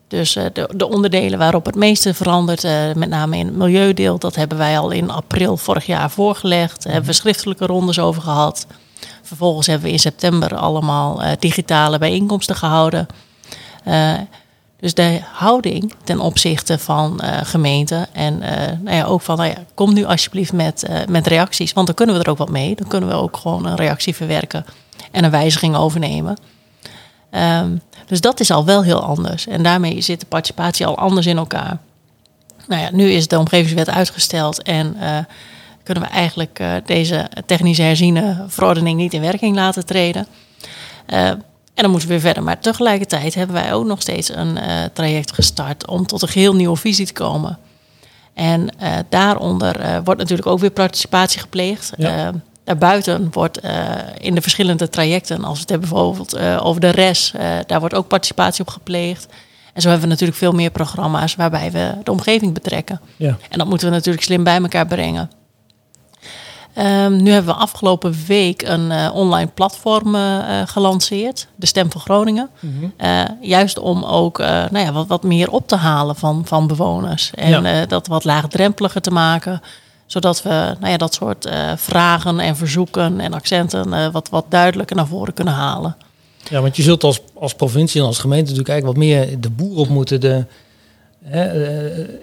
Dus 0.09 0.33
de, 0.33 0.69
de 0.77 0.89
onderdelen 0.89 1.39
waarop 1.39 1.67
het 1.67 1.75
meeste 1.75 2.15
verandert, 2.15 2.63
met 2.97 3.09
name 3.09 3.37
in 3.37 3.47
het 3.47 3.57
milieudeel, 3.57 4.19
dat 4.19 4.35
hebben 4.35 4.59
wij 4.59 4.79
al 4.79 4.91
in 4.91 5.11
april 5.11 5.57
vorig 5.57 5.87
jaar 5.87 6.11
voorgelegd. 6.11 6.83
Daar 6.83 6.93
hebben 6.93 7.11
we 7.11 7.17
schriftelijke 7.17 7.67
rondes 7.67 7.99
over 7.99 8.23
gehad. 8.23 8.67
Vervolgens 9.23 9.67
hebben 9.67 9.87
we 9.87 9.93
in 9.93 9.99
september 9.99 10.57
allemaal 10.57 11.23
digitale 11.39 11.99
bijeenkomsten 11.99 12.57
gehouden. 12.57 13.07
Eh, 13.85 14.15
dus 14.81 14.95
de 14.95 15.21
houding 15.33 15.95
ten 16.05 16.21
opzichte 16.21 16.79
van 16.79 17.21
eh, 17.21 17.39
gemeenten 17.43 18.15
en 18.15 18.43
eh, 18.43 18.79
nou 18.81 18.97
ja, 18.97 19.05
ook 19.05 19.21
van, 19.21 19.37
nou 19.37 19.49
ja, 19.49 19.57
kom 19.75 19.95
nu 19.95 20.05
alsjeblieft 20.05 20.53
met, 20.53 20.89
met 21.09 21.27
reacties, 21.27 21.73
want 21.73 21.87
dan 21.87 21.97
kunnen 21.97 22.15
we 22.15 22.23
er 22.23 22.31
ook 22.31 22.39
wat 22.39 22.51
mee. 22.51 22.75
Dan 22.75 22.89
kunnen 22.89 23.09
we 23.09 23.15
ook 23.15 23.37
gewoon 23.37 23.67
een 23.67 23.77
reactie 23.77 24.15
verwerken 24.15 24.65
en 25.11 25.25
een 25.25 25.31
wijziging 25.31 25.77
overnemen. 25.77 26.37
Ehm, 27.31 27.77
dus 28.07 28.21
dat 28.21 28.41
is 28.41 28.51
al 28.51 28.65
wel 28.65 28.83
heel 28.83 29.03
anders. 29.03 29.47
En 29.47 29.63
daarmee 29.63 30.01
zit 30.01 30.21
de 30.21 30.27
participatie 30.27 30.87
al 30.87 30.99
anders 30.99 31.27
in 31.27 31.37
elkaar. 31.37 31.79
Nou 32.69 32.83
ja, 32.83 32.89
nu 32.93 33.11
is 33.11 33.29
de 33.29 33.39
omgevingswet 33.39 33.91
uitgesteld 33.91 34.63
en 34.63 34.97
kunnen 35.83 36.03
we 36.03 36.09
eigenlijk 36.09 36.63
deze 36.85 37.29
technische 37.47 37.83
herziene 37.83 38.45
verordening 38.49 38.99
niet 38.99 39.15
in 39.15 39.21
werking 39.21 39.57
laten 39.57 39.87
treden. 39.87 40.27
En 41.75 41.83
dan 41.83 41.91
moeten 41.91 42.09
we 42.09 42.15
weer 42.15 42.25
verder. 42.25 42.43
Maar 42.43 42.61
tegelijkertijd 42.61 43.35
hebben 43.35 43.57
wij 43.57 43.73
ook 43.73 43.85
nog 43.85 44.01
steeds 44.01 44.35
een 44.35 44.59
eh, 44.59 44.85
traject 44.93 45.33
gestart 45.33 45.87
om 45.87 46.07
tot 46.07 46.23
een 46.23 46.29
geheel 46.29 46.55
nieuwe 46.55 46.77
visie 46.77 47.07
te 47.07 47.13
komen. 47.13 47.59
En 48.35 48.79
eh, 48.79 48.93
daaronder 49.09 49.81
eh, 49.81 49.99
wordt 50.05 50.21
natuurlijk 50.21 50.49
ook 50.49 50.59
weer 50.59 50.71
participatie 50.71 51.41
gepleegd. 51.41 51.93
Ja. 51.97 52.33
Daarbuiten 52.65 53.29
wordt 53.33 53.61
in 54.19 54.35
de 54.35 54.43
verschillende 54.43 54.89
trajecten, 54.89 55.45
als 55.45 55.55
we 55.55 55.61
het 55.61 55.71
hebben 55.71 55.89
bijvoorbeeld 55.89 56.39
over 56.39 56.81
de 56.81 56.91
RES, 56.91 57.33
daar 57.67 57.81
wordt 57.81 57.95
ook 57.95 58.09
participatie 58.09 58.65
op 58.65 58.71
gepleegd. 58.71 59.27
En 59.73 59.83
zo 59.83 59.89
hebben 59.89 60.07
we 60.07 60.13
natuurlijk 60.13 60.39
veel 60.39 60.53
meer 60.53 60.71
programma's 60.71 61.35
waarbij 61.35 61.71
we 61.71 61.95
de 62.05 62.11
omgeving 62.11 62.55
betrekken. 62.55 63.01
Ja. 63.17 63.37
En 63.49 63.59
dat 63.59 63.67
moeten 63.67 63.89
we 63.89 63.95
natuurlijk 63.95 64.25
slim 64.25 64.45
bij 64.45 64.61
elkaar 64.61 64.87
brengen. 64.87 65.31
Ehm, 66.75 67.23
nu 67.23 67.31
hebben 67.31 67.55
we 67.55 67.61
afgelopen 67.61 68.15
week 68.27 68.63
een 68.63 68.91
eh, 68.91 69.11
online 69.15 69.51
platform 69.55 70.15
eh, 70.15 70.61
eh, 70.61 70.69
gelanceerd, 70.69 71.47
de 71.57 71.67
Stem 71.67 71.91
van 71.91 72.01
Groningen. 72.01 72.51
Eh, 72.97 73.23
juist 73.41 73.79
om 73.79 74.05
ook 74.05 74.39
nou 74.39 74.79
ja, 74.79 74.93
wat, 74.93 75.07
wat 75.07 75.23
meer 75.23 75.51
op 75.51 75.69
te 75.69 75.77
halen 75.77 76.17
van, 76.17 76.43
van 76.47 76.67
bewoners. 76.67 77.31
En 77.35 77.63
Ja. 77.63 77.87
dat 77.87 78.07
wat 78.07 78.25
laagdrempeliger 78.25 79.01
te 79.01 79.11
maken. 79.11 79.63
Zodat 80.07 80.43
we 80.43 80.75
nou 80.81 80.91
ja, 80.93 80.97
dat 80.97 81.15
soort 81.15 81.49
vragen 81.77 82.41
en 82.41 82.57
verzoeken 82.57 83.21
en 83.21 83.33
accenten 83.35 84.13
wat, 84.13 84.29
wat 84.29 84.45
duidelijker 84.49 84.97
naar 84.97 85.07
voren 85.07 85.35
kunnen 85.35 85.55
halen. 85.55 85.97
Ja, 86.51 86.61
want 86.61 86.77
je 86.77 86.83
zult 86.83 87.05
als, 87.05 87.21
als 87.35 87.55
provincie 87.55 88.01
en 88.01 88.07
als 88.07 88.19
gemeente 88.19 88.51
natuurlijk 88.51 88.69
eigenlijk 88.69 88.99
wat 88.99 89.07
meer 89.07 89.41
de 89.41 89.51
boer 89.51 89.77
op 89.77 89.89
moeten. 89.89 90.21
De, 90.21 90.45
hè, 91.25 91.53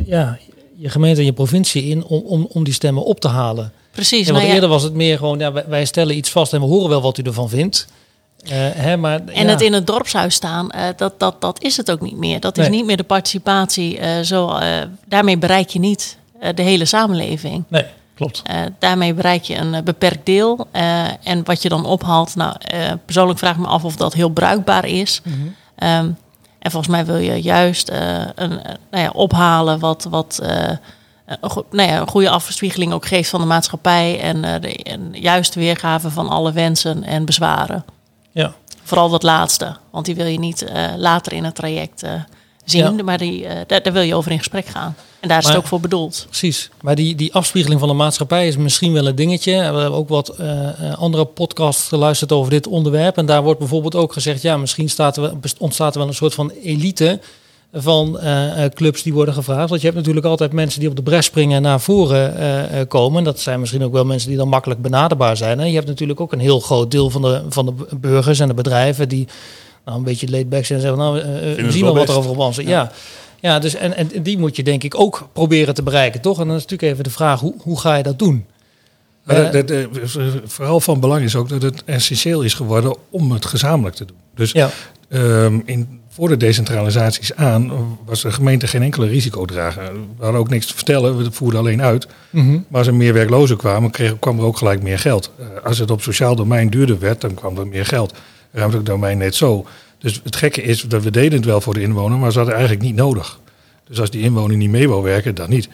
ja, 0.06 0.38
je 0.76 0.90
gemeente 0.90 1.20
en 1.20 1.26
je 1.26 1.34
provincie 1.34 1.84
in 1.84 2.04
om, 2.04 2.22
om, 2.26 2.48
om 2.50 2.64
die 2.64 2.74
stemmen 2.74 3.06
op 3.06 3.20
te 3.20 3.28
halen. 3.28 3.72
Precies. 4.00 4.26
Ja, 4.28 4.34
want 4.34 4.38
nou 4.38 4.48
ja, 4.48 4.54
eerder 4.54 4.70
was 4.70 4.84
het 4.84 4.94
meer 4.94 5.18
gewoon, 5.18 5.40
ja, 5.40 5.52
wij, 5.68 5.86
stellen 5.86 6.18
iets 6.18 6.30
vast 6.30 6.54
en 6.54 6.60
we 6.60 6.66
horen 6.66 6.90
wel 6.90 7.02
wat 7.02 7.18
u 7.18 7.22
ervan 7.24 7.50
vindt. 7.50 7.88
Eh, 8.44 8.52
hè, 8.58 8.98
maar, 8.98 9.20
En 9.26 9.44
ja. 9.46 9.50
het 9.50 9.62
in 9.62 9.74
het 9.74 9.88
dorpshuis 9.88 10.36
staan, 10.36 10.72
eh, 10.72 10.84
dat, 10.96 11.20
dat, 11.20 11.42
dat 11.42 11.64
is 11.64 11.78
het 11.78 11.92
ook 11.92 12.02
niet 12.02 12.18
meer. 12.18 12.40
Dat 12.40 12.58
is 12.58 12.68
Nee. 12.68 12.78
niet 12.78 12.86
meer 12.86 12.98
de 12.98 13.04
participatie. 13.04 13.98
eh, 13.98 14.20
zo, 14.22 14.60
daarmee 15.06 15.38
bereik 15.38 15.70
je 15.70 15.80
niet 15.80 16.18
de 16.56 16.62
hele 16.62 16.86
samenleving. 16.86 17.64
Nee, 17.68 17.86
klopt. 18.16 18.42
Daarmee 18.80 19.14
bereik 19.14 19.44
je 19.44 19.56
een 19.56 19.84
beperkt 19.84 20.26
deel. 20.26 20.68
En 21.24 21.44
wat 21.44 21.62
je 21.62 21.70
dan 21.70 21.86
ophaalt, 21.86 22.36
nou, 22.36 22.56
persoonlijk 23.06 23.40
vraag 23.40 23.54
ik 23.56 23.62
me 23.62 23.68
af 23.68 23.84
of 23.84 23.96
dat 23.96 24.14
heel 24.14 24.30
bruikbaar 24.30 24.86
is. 24.86 25.22
Ehm, 25.76 26.10
en 26.60 26.72
volgens 26.72 26.88
mij 26.92 27.06
wil 27.06 27.18
je 27.18 27.42
juist 27.42 27.90
een, 28.36 28.50
nou 28.92 29.04
ja, 29.04 29.10
ophalen 29.14 29.80
wat, 29.80 30.08
wat 30.10 30.42
een, 31.42 31.50
go- 31.50 31.66
nou 31.72 31.90
ja, 31.90 32.00
een 32.00 32.08
goede 32.08 32.30
afspiegeling 32.30 32.94
ook 32.94 33.06
geeft 33.06 33.30
van 33.30 33.40
de 33.42 33.46
maatschappij. 33.48 34.20
En 34.20 34.44
eh, 34.44 34.62
de 34.62 34.76
en 34.84 35.10
juist 35.12 35.56
weergave 35.56 36.10
van 36.10 36.30
alle 36.30 36.52
wensen 36.52 37.04
en 37.04 37.26
bezwaren. 37.26 37.86
Ja. 38.32 38.54
Vooral 38.84 39.10
dat 39.10 39.24
laatste, 39.24 39.76
want 39.92 40.06
die 40.06 40.16
wil 40.16 40.26
je 40.26 40.40
niet 40.40 40.62
eh, 40.62 40.84
later 40.98 41.34
in 41.34 41.44
het 41.44 41.56
traject 41.56 42.04
eh, 42.04 42.12
zien, 42.66 42.98
Ja. 42.98 43.04
maar 43.04 43.18
die, 43.18 43.46
eh, 43.48 43.58
daar, 43.68 43.82
daar 43.84 43.94
wil 43.94 44.02
je 44.02 44.16
over 44.16 44.32
in 44.32 44.38
gesprek 44.38 44.66
gaan. 44.66 44.96
En 45.20 45.28
daar 45.28 45.38
is 45.38 45.44
Maar- 45.44 45.54
het 45.54 45.62
ook 45.64 45.68
voor 45.70 45.80
bedoeld. 45.80 46.26
Precies. 46.30 46.70
Maar 46.82 46.96
die, 46.96 47.16
die 47.16 47.34
afspiegeling 47.34 47.80
van 47.80 47.90
de 47.90 47.96
maatschappij 47.96 48.48
is 48.48 48.58
misschien 48.58 48.94
wel 48.94 49.08
een 49.08 49.16
dingetje. 49.16 49.52
We 49.52 49.58
hebben 49.64 49.92
ook 49.92 50.10
wat 50.10 50.30
eh, 50.30 50.68
eh, 50.92 50.98
andere 50.98 51.26
podcasts 51.26 51.88
geluisterd 51.88 52.32
over 52.32 52.52
dit 52.52 52.68
onderwerp. 52.68 53.18
En 53.18 53.26
daar 53.26 53.44
wordt 53.44 53.60
bijvoorbeeld 53.60 53.96
ook 53.96 54.14
gezegd... 54.14 54.42
ja, 54.42 54.58
misschien 54.58 54.90
staat 54.90 55.18
er, 55.18 55.32
ontstaat 55.58 55.94
er 55.94 56.00
wel 56.00 56.08
een 56.08 56.14
soort 56.14 56.34
van 56.34 56.50
elite 56.64 57.20
van 57.74 58.20
eh, 58.20 58.64
eh, 58.66 58.72
clubs 58.74 59.04
die 59.04 59.14
worden 59.14 59.34
gevraagd. 59.34 59.70
Want 59.70 59.82
je 59.82 59.88
hebt 59.88 60.00
natuurlijk 60.00 60.26
altijd 60.26 60.52
mensen 60.54 60.80
die 60.80 60.90
op 60.90 60.96
de 60.96 61.04
bres 61.04 61.26
springen 61.26 61.56
en 61.56 61.62
naar 61.62 61.80
voren 61.82 62.38
eh, 62.38 62.80
eh, 62.82 62.88
komen. 62.88 63.24
Dat 63.24 63.40
zijn 63.40 63.60
misschien 63.60 63.84
ook 63.84 63.92
wel 63.92 64.06
mensen 64.06 64.30
die 64.30 64.38
dan 64.38 64.48
makkelijk 64.48 64.82
benaderbaar 64.82 65.38
zijn. 65.38 65.60
En 65.60 65.68
je 65.70 65.76
hebt 65.76 65.88
natuurlijk 65.88 66.20
ook 66.22 66.32
een 66.34 66.40
heel 66.40 66.60
groot 66.60 66.92
deel 66.92 67.10
van 67.10 67.22
de, 67.22 67.42
van 67.50 67.66
de 67.66 67.96
burgers 67.98 68.40
en 68.40 68.48
de 68.48 68.54
bedrijven... 68.54 69.10
die 69.10 69.28
nou, 69.86 69.98
een 69.98 70.04
beetje 70.04 70.30
laid 70.30 70.50
back 70.50 70.66
zijn 70.66 70.80
en 70.80 70.86
zeggen... 70.86 71.04
nou, 71.04 71.14
we 71.66 71.72
zien 71.72 71.84
wel 71.84 71.94
wel 71.94 72.06
wat 72.06 72.16
er 72.16 72.18
over 72.22 72.38
ons. 72.38 72.56
Ja. 72.58 72.64
ja. 72.70 72.92
Ja, 73.42 73.60
dus 73.60 73.76
en, 73.76 73.96
en 73.96 74.10
die 74.24 74.38
moet 74.38 74.56
je 74.56 74.64
denk 74.64 74.84
ik 74.84 75.00
ook 75.00 75.28
proberen 75.34 75.74
te 75.74 75.84
bereiken, 75.84 76.22
toch? 76.22 76.40
En 76.40 76.48
dan 76.48 76.56
is 76.56 76.62
natuurlijk 76.62 76.92
even 76.92 77.04
de 77.04 77.10
vraag, 77.10 77.40
hoe, 77.40 77.54
hoe 77.62 77.80
ga 77.80 77.96
je 77.96 78.04
dat 78.04 78.20
doen? 78.20 78.46
Maar 79.24 79.52
dat- 79.52 79.68
dat- 79.68 79.68
dat- 79.68 79.88
vooral 80.46 80.80
van 80.80 81.00
belang 81.00 81.24
is 81.24 81.36
ook 81.36 81.50
dat 81.50 81.62
het 81.62 81.84
essentieel 81.86 82.42
is 82.42 82.54
geworden 82.54 82.96
om 83.10 83.32
het 83.32 83.46
gezamenlijk 83.46 83.96
te 83.96 84.06
doen. 84.06 84.18
Dus 84.36 84.52
Ja, 84.52 84.70
Ehm, 85.10 85.60
in, 85.66 85.99
voor 86.20 86.30
de 86.30 86.38
decentralisaties 86.38 87.36
aan 87.36 87.72
was 88.06 88.22
de 88.22 88.32
gemeente 88.32 88.68
geen 88.68 88.82
enkele 88.82 89.08
risicodrager. 89.08 89.92
We 89.94 90.24
hadden 90.24 90.40
ook 90.40 90.50
niks 90.50 90.66
te 90.66 90.74
vertellen, 90.74 91.18
we 91.18 91.32
voerden 91.32 91.60
alleen 91.60 91.82
uit. 91.82 92.08
Mhm. 92.30 92.52
Maar 92.52 92.78
als 92.78 92.88
er 92.88 92.96
meer 92.96 93.14
werklozen 93.14 93.58
kwamen, 93.58 93.92
kreeg, 93.92 94.20
kwam 94.20 94.40
er 94.40 94.46
ook 94.46 94.58
gelijk 94.58 94.82
meer 94.82 95.00
geld. 95.00 95.32
Eh, 95.40 95.46
als 95.64 95.78
het 95.78 95.92
op 95.92 96.02
sociaal 96.02 96.36
domein 96.36 96.70
duurder 96.70 97.00
werd, 97.00 97.22
dan 97.22 97.34
kwam 97.34 97.58
er 97.58 97.68
meer 97.68 97.86
geld. 97.86 98.14
Ruimtelijk 98.52 98.88
domein 98.88 99.18
net 99.18 99.36
zo. 99.36 99.66
Dus 99.98 100.22
het 100.24 100.36
gekke 100.36 100.62
is 100.62 100.82
dat 100.82 101.04
we 101.04 101.12
deden 101.12 101.38
het 101.38 101.46
wel 101.46 101.62
voor 101.62 101.74
de 101.74 101.82
inwoner, 101.82 102.18
maar 102.18 102.32
ze 102.32 102.38
hadden 102.38 102.56
eigenlijk 102.56 102.86
niet 102.86 102.96
nodig. 102.96 103.40
Dus 103.88 104.00
als 104.00 104.10
die 104.10 104.22
inwoner 104.22 104.58
niet 104.58 104.70
mee 104.70 104.90
wou 104.90 105.04
werken, 105.04 105.36
dan 105.36 105.50
niet. 105.50 105.70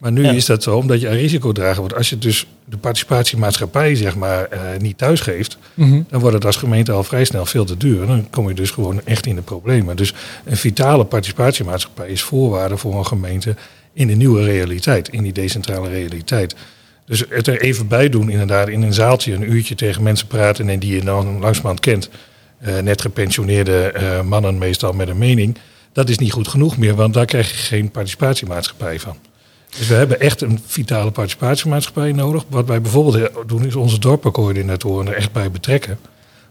Maar 0.00 0.12
nu 0.12 0.22
Ja. 0.24 0.30
is 0.32 0.46
dat 0.46 0.62
zo, 0.62 0.76
omdat 0.76 1.00
je 1.00 1.08
een 1.08 1.16
risicodrager 1.16 1.80
wordt. 1.80 1.94
Als 1.94 2.10
je 2.10 2.18
dus 2.18 2.46
de 2.64 2.76
participatiemaatschappij 2.76 3.94
zeg 3.94 4.16
maar, 4.16 4.44
eh, 4.44 4.60
niet 4.78 4.98
thuisgeeft, 4.98 5.58
Mhm. 5.74 6.02
dan 6.08 6.20
wordt 6.20 6.34
het 6.34 6.44
als 6.44 6.56
gemeente 6.56 6.92
al 6.92 7.04
vrij 7.04 7.24
snel 7.24 7.46
veel 7.46 7.64
te 7.64 7.76
duur. 7.76 8.06
Dan 8.06 8.30
kom 8.30 8.48
je 8.48 8.54
dus 8.54 8.70
gewoon 8.70 9.00
echt 9.04 9.26
in 9.26 9.34
de 9.34 9.42
problemen. 9.42 9.96
Dus 9.96 10.14
een 10.44 10.56
vitale 10.56 11.04
participatiemaatschappij 11.04 12.08
is 12.08 12.22
voorwaarde 12.22 12.76
voor 12.76 12.94
een 12.98 13.06
gemeente 13.06 13.54
in 13.92 14.06
de 14.06 14.14
nieuwe 14.14 14.44
realiteit, 14.44 15.08
in 15.08 15.22
die 15.22 15.32
decentrale 15.32 15.88
realiteit. 15.88 16.54
Dus 17.06 17.24
het 17.28 17.46
er 17.46 17.60
even 17.60 17.86
bij 17.88 18.08
doen, 18.08 18.30
inderdaad, 18.30 18.68
in 18.68 18.82
een 18.82 18.92
zaaltje 18.94 19.32
een 19.34 19.52
uurtje 19.52 19.74
tegen 19.74 20.02
mensen 20.02 20.26
praten 20.26 20.68
en 20.68 20.78
die 20.78 20.94
je 20.94 21.04
dan 21.04 21.38
langzamerhand 21.38 21.80
kent. 21.80 22.08
Eh, 22.58 22.78
net 22.78 23.00
gepensioneerde 23.00 23.80
eh, 23.90 24.22
mannen 24.22 24.58
meestal 24.58 24.92
met 24.92 25.08
een 25.08 25.18
mening. 25.18 25.56
Dat 25.92 26.08
is 26.08 26.18
niet 26.18 26.32
goed 26.32 26.48
genoeg 26.48 26.76
meer, 26.78 26.94
want 26.94 27.14
daar 27.14 27.24
krijg 27.26 27.50
je 27.50 27.56
geen 27.56 27.90
participatiemaatschappij 27.90 29.00
van. 29.00 29.16
Dus 29.78 29.86
we 29.88 29.94
hebben 29.94 30.20
echt 30.20 30.40
een 30.40 30.60
vitale 30.66 31.10
participatiemaatschappij 31.10 32.12
nodig. 32.12 32.44
Wat 32.48 32.66
wij 32.66 32.80
bijvoorbeeld 32.80 33.30
doen 33.46 33.66
is 33.66 33.74
onze 33.74 33.98
dorpencoördinatoren 33.98 35.06
er 35.06 35.14
echt 35.14 35.32
bij 35.32 35.50
betrekken. 35.50 35.98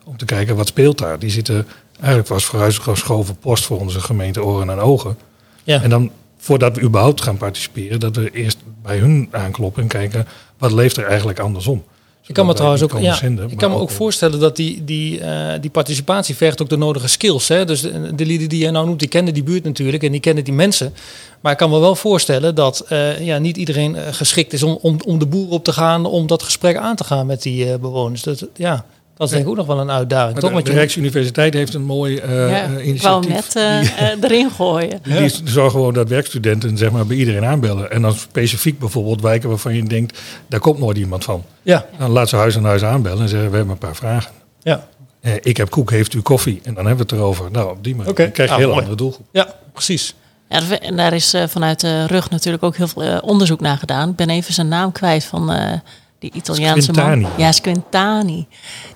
Om 0.03 0.17
te 0.17 0.25
kijken 0.25 0.55
wat 0.55 0.67
speelt 0.67 0.97
daar. 0.97 1.19
Die 1.19 1.29
zitten 1.29 1.67
eigenlijk 1.99 2.27
was 2.27 2.45
vooruitgeschoven 2.45 3.37
post 3.37 3.65
voor 3.65 3.79
onze 3.79 3.99
gemeente 3.99 4.43
oren 4.43 4.69
en 4.69 4.79
ogen. 4.79 5.17
ja. 5.63 5.81
En 5.81 5.89
dan 5.89 6.11
voordat 6.37 6.75
we 6.75 6.81
überhaupt 6.81 7.21
gaan 7.21 7.37
participeren, 7.37 7.99
dat 7.99 8.15
we 8.15 8.31
eerst 8.31 8.57
bij 8.81 8.97
hun 8.97 9.27
aankloppen 9.31 9.81
en 9.81 9.87
kijken 9.87 10.27
wat 10.57 10.71
leeft 10.71 10.97
er 10.97 11.05
eigenlijk 11.05 11.39
andersom. 11.39 11.83
Ik 12.27 12.35
kan 12.35 12.45
me 12.45 12.53
trouwens 12.53 12.83
ook, 12.83 12.99
ja, 12.99 13.15
zenden, 13.15 13.51
ik 13.51 13.57
kan 13.57 13.71
me 13.71 13.77
ook 13.77 13.89
voorstellen 13.89 14.39
dat 14.39 14.55
die, 14.55 14.83
die, 14.83 15.19
eh, 15.19 15.61
die 15.61 15.69
participatie 15.69 16.35
vergt 16.35 16.61
ook 16.61 16.69
de 16.69 16.77
nodige 16.77 17.07
skills. 17.07 17.47
Hè? 17.47 17.65
Dus 17.65 17.81
de, 17.81 18.15
de 18.15 18.25
lieden 18.25 18.49
die 18.49 18.63
je 18.63 18.71
nou 18.71 18.85
noemt, 18.85 18.99
die 18.99 19.07
kennen 19.07 19.33
die 19.33 19.43
buurt 19.43 19.63
natuurlijk 19.63 20.03
en 20.03 20.11
die 20.11 20.19
kennen 20.19 20.43
die 20.43 20.53
mensen. 20.53 20.93
Maar 21.39 21.51
ik 21.51 21.57
kan 21.57 21.69
me 21.69 21.79
wel 21.79 21.95
voorstellen 21.95 22.55
dat 22.55 22.79
eh, 22.79 23.25
ja, 23.25 23.37
niet 23.37 23.57
iedereen 23.57 23.95
eh, 23.95 24.13
geschikt 24.13 24.53
is 24.53 24.63
om, 24.63 24.77
om, 24.81 24.97
om 25.05 25.19
de 25.19 25.25
boer 25.25 25.49
op 25.49 25.63
te 25.63 25.73
gaan, 25.73 26.05
om 26.05 26.27
dat 26.27 26.43
gesprek 26.43 26.77
aan 26.77 26.95
te 26.95 27.03
gaan 27.03 27.25
met 27.25 27.41
die 27.41 27.77
bewoners. 27.77 28.23
Dat, 28.23 28.47
ja, 28.55 28.85
dat 29.19 29.27
is 29.27 29.33
denk 29.33 29.43
ik 29.45 29.49
ook 29.51 29.57
nog 29.57 29.65
wel 29.67 29.79
een 29.79 29.91
uitdaging. 29.91 30.41
Maar 30.41 30.51
toch? 30.51 30.61
de, 30.61 30.71
Rijksuniversiteit 30.71 31.53
heeft 31.53 31.73
een 31.73 31.83
mooi 31.83 32.17
eh, 32.17 32.49
ja, 32.49 32.63
eh, 32.63 32.87
ik 32.87 33.01
wou 33.01 33.21
hem 33.21 33.29
initiatief. 33.29 33.53
net 33.53 33.55
eh, 33.55 34.11
eh, 34.11 34.23
erin 34.23 34.51
gooien. 34.51 34.99
Die, 35.03 35.13
die 35.13 35.31
zorgen 35.43 35.71
gewoon 35.71 35.93
dat 35.93 36.09
werkstudenten 36.09 36.77
zeg 36.77 36.91
maar, 36.91 37.05
bij 37.05 37.17
iedereen 37.17 37.45
aanbellen. 37.45 37.91
En 37.91 38.01
dan 38.01 38.13
specifiek 38.13 38.79
bijvoorbeeld 38.79 39.21
wijken 39.21 39.49
waarvan 39.49 39.75
je 39.75 39.83
denkt, 39.83 40.19
daar 40.47 40.59
komt 40.59 40.79
nooit 40.79 40.97
iemand 40.97 41.23
van. 41.23 41.43
ja, 41.61 41.85
Dan 41.97 42.09
laat 42.11 42.29
ze 42.29 42.35
huis 42.35 42.57
aan 42.57 42.65
huis 42.65 42.83
aanbellen 42.83 43.21
en 43.21 43.29
zeggen, 43.29 43.49
we 43.49 43.55
hebben 43.55 43.73
een 43.73 43.79
paar 43.79 43.95
vragen. 43.95 44.31
ja, 44.61 44.87
Eh, 45.21 45.33
ik 45.41 45.57
heb 45.57 45.69
koek, 45.69 45.91
heeft 45.91 46.13
u 46.13 46.21
koffie? 46.21 46.59
En 46.63 46.73
dan 46.73 46.85
hebben 46.85 47.07
we 47.07 47.11
het 47.13 47.21
erover. 47.21 47.51
Nou, 47.51 47.71
op 47.71 47.83
die 47.83 47.95
manier 47.95 48.13
krijg 48.13 48.35
je 48.35 48.43
Ah, 48.43 48.49
een 48.49 48.55
heel 48.57 48.67
mooi. 48.67 48.79
andere 48.79 48.95
doelgroep. 48.97 49.25
ja, 49.31 49.55
precies. 49.73 50.13
Ja, 50.49 50.61
en 50.79 50.95
daar 50.95 51.13
is 51.13 51.33
eh, 51.33 51.43
vanuit 51.47 51.79
de 51.79 52.05
rug 52.07 52.29
natuurlijk 52.29 52.63
ook 52.63 52.75
heel 52.75 52.87
veel 52.87 53.03
eh, 53.03 53.17
onderzoek 53.21 53.59
naar 53.61 53.77
gedaan. 53.77 54.09
Ik 54.09 54.15
ben 54.15 54.29
even 54.29 54.53
zijn 54.53 54.67
naam 54.67 54.91
kwijt 54.91 55.23
van 55.23 55.51
eh, 55.51 55.73
die 56.19 56.31
Italiaanse 56.33 56.81
Squintani. 56.81 57.21
man. 57.21 57.31
Ja, 57.37 57.51
Squintani. 57.51 58.47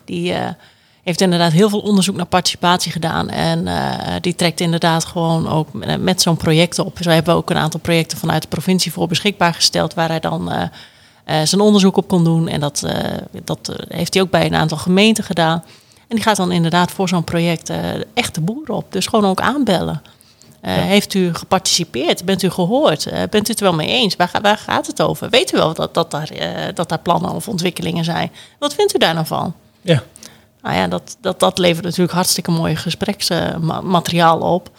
Die 0.05 0.33
eh, 0.33 0.49
heeft 1.03 1.21
inderdaad 1.21 1.51
heel 1.51 1.69
veel 1.69 1.79
onderzoek 1.79 2.15
naar 2.15 2.25
participatie 2.25 2.91
gedaan. 2.91 3.29
En 3.29 3.67
eh, 3.67 4.15
die 4.21 4.35
trekt 4.35 4.59
inderdaad 4.59 5.05
gewoon 5.05 5.47
ook 5.47 5.67
met, 5.99 6.21
zo'n 6.21 6.37
project 6.37 6.79
op. 6.79 6.97
Zo 7.01 7.09
hebben 7.09 7.33
we 7.33 7.39
ook 7.39 7.49
een 7.49 7.57
aantal 7.57 7.79
projecten 7.79 8.17
vanuit 8.17 8.41
de 8.41 8.47
provincie 8.47 8.91
voor 8.91 9.07
beschikbaar 9.07 9.53
gesteld... 9.53 9.93
waar 9.93 10.09
hij 10.09 10.19
dan 10.19 10.51
eh, 10.51 11.41
zijn 11.43 11.61
onderzoek 11.61 11.97
op 11.97 12.07
kon 12.07 12.23
doen. 12.23 12.47
En 12.47 12.59
dat, 12.59 12.87
dat 13.43 13.75
heeft 13.87 14.13
hij 14.13 14.23
ook 14.23 14.29
bij 14.29 14.45
een 14.45 14.55
aantal 14.55 14.77
gemeenten 14.77 15.23
gedaan. 15.23 15.63
En 16.13 16.19
die 16.19 16.27
gaat 16.27 16.37
dan 16.37 16.51
inderdaad 16.51 16.91
voor 16.91 17.07
zo'n 17.07 17.23
project 17.23 17.69
eh, 17.69 17.79
echt 18.13 18.35
de 18.35 18.41
boer 18.41 18.67
op. 18.67 18.91
Dus 18.91 19.07
gewoon 19.07 19.25
ook 19.25 19.41
aanbellen. 19.41 20.01
Eh, 20.63 20.73
Heeft 20.75 21.13
u 21.13 21.33
geparticipeerd? 21.33 22.25
Bent 22.25 22.43
u 22.43 22.49
gehoord? 22.49 23.05
Eh, 23.05 23.21
bent 23.29 23.47
u 23.47 23.51
het 23.51 23.59
wel 23.59 23.73
mee 23.73 23.87
eens? 23.87 24.15
Waar, 24.15 24.27
ga- 24.27 24.41
waar 24.41 24.57
gaat 24.57 24.87
het 24.87 25.01
over? 25.01 25.29
Weet 25.29 25.53
u 25.53 25.57
wel 25.57 25.73
dat, 25.73 25.93
dat, 25.93 26.11
daar, 26.11 26.29
eh, 26.29 26.49
dat 26.73 26.89
daar 26.89 26.99
plannen 26.99 27.31
of 27.31 27.47
ontwikkelingen 27.47 28.03
zijn? 28.03 28.31
Wat 28.59 28.73
vindt 28.73 28.95
u 28.95 28.97
daar 28.97 29.13
nou 29.13 29.25
van? 29.25 29.53
Ja, 29.81 30.03
Nou 30.61 30.75
ja, 30.75 30.87
dat, 30.87 31.17
dat, 31.21 31.39
dat 31.39 31.57
levert 31.57 31.83
natuurlijk 31.85 32.13
hartstikke 32.13 32.51
mooi 32.51 32.75
gespreksmateriaal 32.75 34.39
op. 34.39 34.69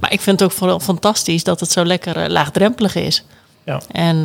Maar 0.00 0.12
ik 0.12 0.20
vind 0.20 0.40
het 0.40 0.48
ook 0.50 0.56
vooral 0.56 0.80
fantastisch 0.80 1.44
dat 1.44 1.60
het 1.60 1.70
zo 1.70 1.84
lekker 1.84 2.30
laagdrempelig 2.30 2.94
is. 2.94 3.24
ja. 3.64 3.80
En 3.90 4.24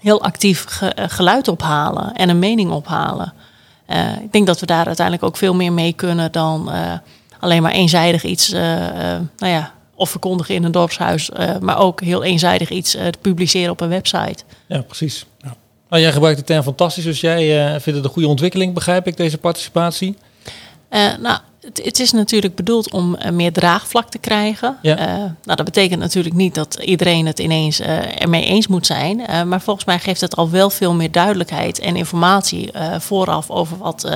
heel 0.00 0.22
actief 0.22 0.64
ge- 0.68 0.92
geluid 0.96 1.48
ophalen 1.48 2.14
en 2.14 2.28
een 2.28 2.38
mening 2.38 2.70
ophalen. 2.70 3.32
Ik 4.22 4.32
denk 4.32 4.46
dat 4.46 4.60
we 4.60 4.66
daar 4.66 4.86
uiteindelijk 4.86 5.26
ook 5.26 5.36
veel 5.36 5.54
meer 5.54 5.72
mee 5.72 5.92
kunnen 5.92 6.32
dan 6.32 6.70
alleen 7.40 7.62
maar 7.62 7.72
eenzijdig 7.72 8.24
iets, 8.24 8.52
eh, 8.52 8.60
nou 9.36 9.52
ja, 9.52 9.72
of 9.94 10.10
verkondigen 10.10 10.54
in 10.54 10.64
een 10.64 10.72
dorpshuis, 10.72 11.30
eh, 11.30 11.58
maar 11.60 11.78
ook 11.78 12.00
heel 12.00 12.22
eenzijdig 12.22 12.70
iets 12.70 12.90
te 12.90 13.18
publiceren 13.20 13.70
op 13.70 13.80
een 13.80 13.88
website. 13.88 14.44
Ja, 14.66 14.80
precies. 14.80 15.26
Nou, 15.88 16.04
jij 16.04 16.12
gebruikt 16.12 16.38
de 16.38 16.44
term 16.44 16.62
fantastisch, 16.62 17.04
dus 17.04 17.20
jij 17.20 17.64
eh, 17.64 17.70
vindt 17.70 17.98
het 17.98 18.04
een 18.04 18.10
goede 18.10 18.28
ontwikkeling, 18.28 18.74
begrijp 18.74 19.06
ik, 19.06 19.16
deze 19.16 19.38
participatie. 19.38 20.16
Nou, 21.20 21.38
het, 21.60 21.80
het 21.84 22.00
is 22.00 22.12
natuurlijk 22.12 22.54
bedoeld 22.54 22.90
om 22.90 23.18
meer 23.32 23.52
draagvlak 23.52 24.10
te 24.10 24.18
krijgen. 24.18 24.76
Ja. 24.82 24.96
Nou, 25.44 25.56
dat 25.56 25.64
betekent 25.64 26.00
natuurlijk 26.00 26.34
niet 26.34 26.54
dat 26.54 26.74
iedereen 26.74 27.26
het 27.26 27.38
ineens 27.38 27.80
ermee 28.18 28.44
eens 28.44 28.66
moet 28.66 28.86
zijn. 28.86 29.48
Maar 29.48 29.60
volgens 29.60 29.86
mij 29.86 29.98
geeft 29.98 30.20
het 30.20 30.36
al 30.36 30.50
wel 30.50 30.70
veel 30.70 30.94
meer 30.94 31.10
duidelijkheid 31.10 31.78
en 31.78 31.96
informatie 31.96 32.70
vooraf 32.98 33.50
over 33.50 33.78
wat, 33.78 34.08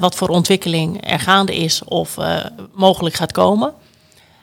wat 0.00 0.14
voor 0.14 0.28
ontwikkeling 0.28 1.10
er 1.10 1.20
gaande 1.20 1.56
is 1.56 1.84
of 1.84 2.16
mogelijk 2.74 3.14
gaat 3.14 3.32
komen. 3.32 3.74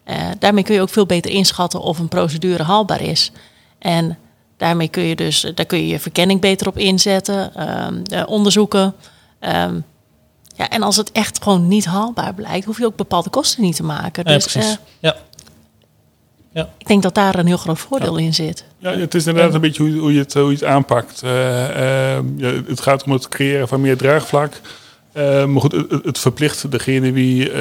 Eh, 0.09 0.27
daarmee 0.39 0.63
kun 0.63 0.75
je 0.75 0.81
ook 0.81 0.89
veel 0.89 1.05
beter 1.05 1.31
inschatten 1.31 1.81
of 1.81 1.99
een 1.99 2.07
procedure 2.07 2.63
haalbaar 2.63 3.01
is. 3.01 3.31
En 3.79 4.17
daarmee 4.57 4.87
kun 4.87 5.03
je 5.03 5.15
dus, 5.15 5.45
daar 5.55 5.65
kun 5.65 5.77
je 5.77 5.87
je 5.87 5.99
verkenning 5.99 6.41
beter 6.41 6.67
op 6.67 6.77
inzetten, 6.77 7.55
ehm, 7.55 8.03
de 8.03 8.27
onderzoeken. 8.27 8.93
ehm, 9.39 9.79
ja, 10.55 10.69
en 10.69 10.83
als 10.83 10.95
het 10.95 11.11
echt 11.11 11.43
gewoon 11.43 11.67
niet 11.67 11.85
haalbaar 11.85 12.33
blijkt, 12.33 12.65
hoef 12.65 12.77
je 12.77 12.85
ook 12.85 12.95
bepaalde 12.95 13.29
kosten 13.29 13.61
niet 13.61 13.75
te 13.75 13.83
maken. 13.83 14.23
Ja, 14.25 14.33
Dus 14.33 14.45
precies. 14.51 14.71
eh, 14.71 14.77
ja. 14.99 16.69
ik 16.77 16.87
denk 16.87 17.03
dat 17.03 17.15
daar 17.15 17.39
een 17.39 17.47
heel 17.47 17.57
groot 17.57 17.79
voordeel 17.79 18.17
in 18.17 18.33
zit. 18.33 18.63
Ja, 18.77 18.91
het 18.91 19.15
is 19.15 19.25
inderdaad 19.27 19.53
een 19.53 19.61
beetje 19.61 19.83
hoe, 19.83 19.99
hoe, 19.99 20.13
je, 20.13 20.19
het, 20.19 20.33
hoe 20.33 20.47
je 20.47 20.53
het 20.53 20.63
aanpakt. 20.63 21.21
Eh, 21.23 22.15
eh, 22.17 22.23
ja, 22.37 22.51
het 22.67 22.81
gaat 22.81 23.03
om 23.03 23.11
het 23.11 23.27
creëren 23.27 23.67
van 23.67 23.81
meer 23.81 23.97
draagvlak. 23.97 24.61
Uh, 25.13 25.45
maar 25.45 25.61
goed, 25.61 25.71
het, 25.71 26.03
het, 26.03 26.19
verplicht 26.19 26.71
degene 26.71 27.11
wie 27.11 27.51
uh, 27.51 27.55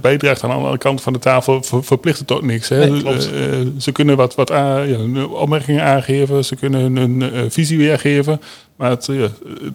bijdraagt 0.00 0.42
aan 0.42 0.50
de 0.50 0.56
andere 0.56 0.78
kant 0.78 1.00
van 1.00 1.12
de 1.12 1.18
tafel, 1.18 1.62
ver, 1.62 1.84
verplicht 1.84 2.18
het 2.18 2.26
tot 2.26 2.42
niks. 2.42 2.68
Hè. 2.68 2.90
Nee, 2.90 3.02
uh, 3.02 3.20
ze 3.78 3.92
kunnen 3.92 4.16
wat, 4.16 4.34
wat 4.34 4.52
aan, 4.52 4.88
ja, 4.88 5.24
opmerkingen 5.24 5.84
aangeven, 5.84 6.44
ze 6.44 6.56
kunnen 6.56 6.96
hun 6.96 7.50
visie 7.50 7.78
weergeven. 7.78 8.40
Maar 8.76 8.90
het, 8.90 9.06
ja, 9.06 9.28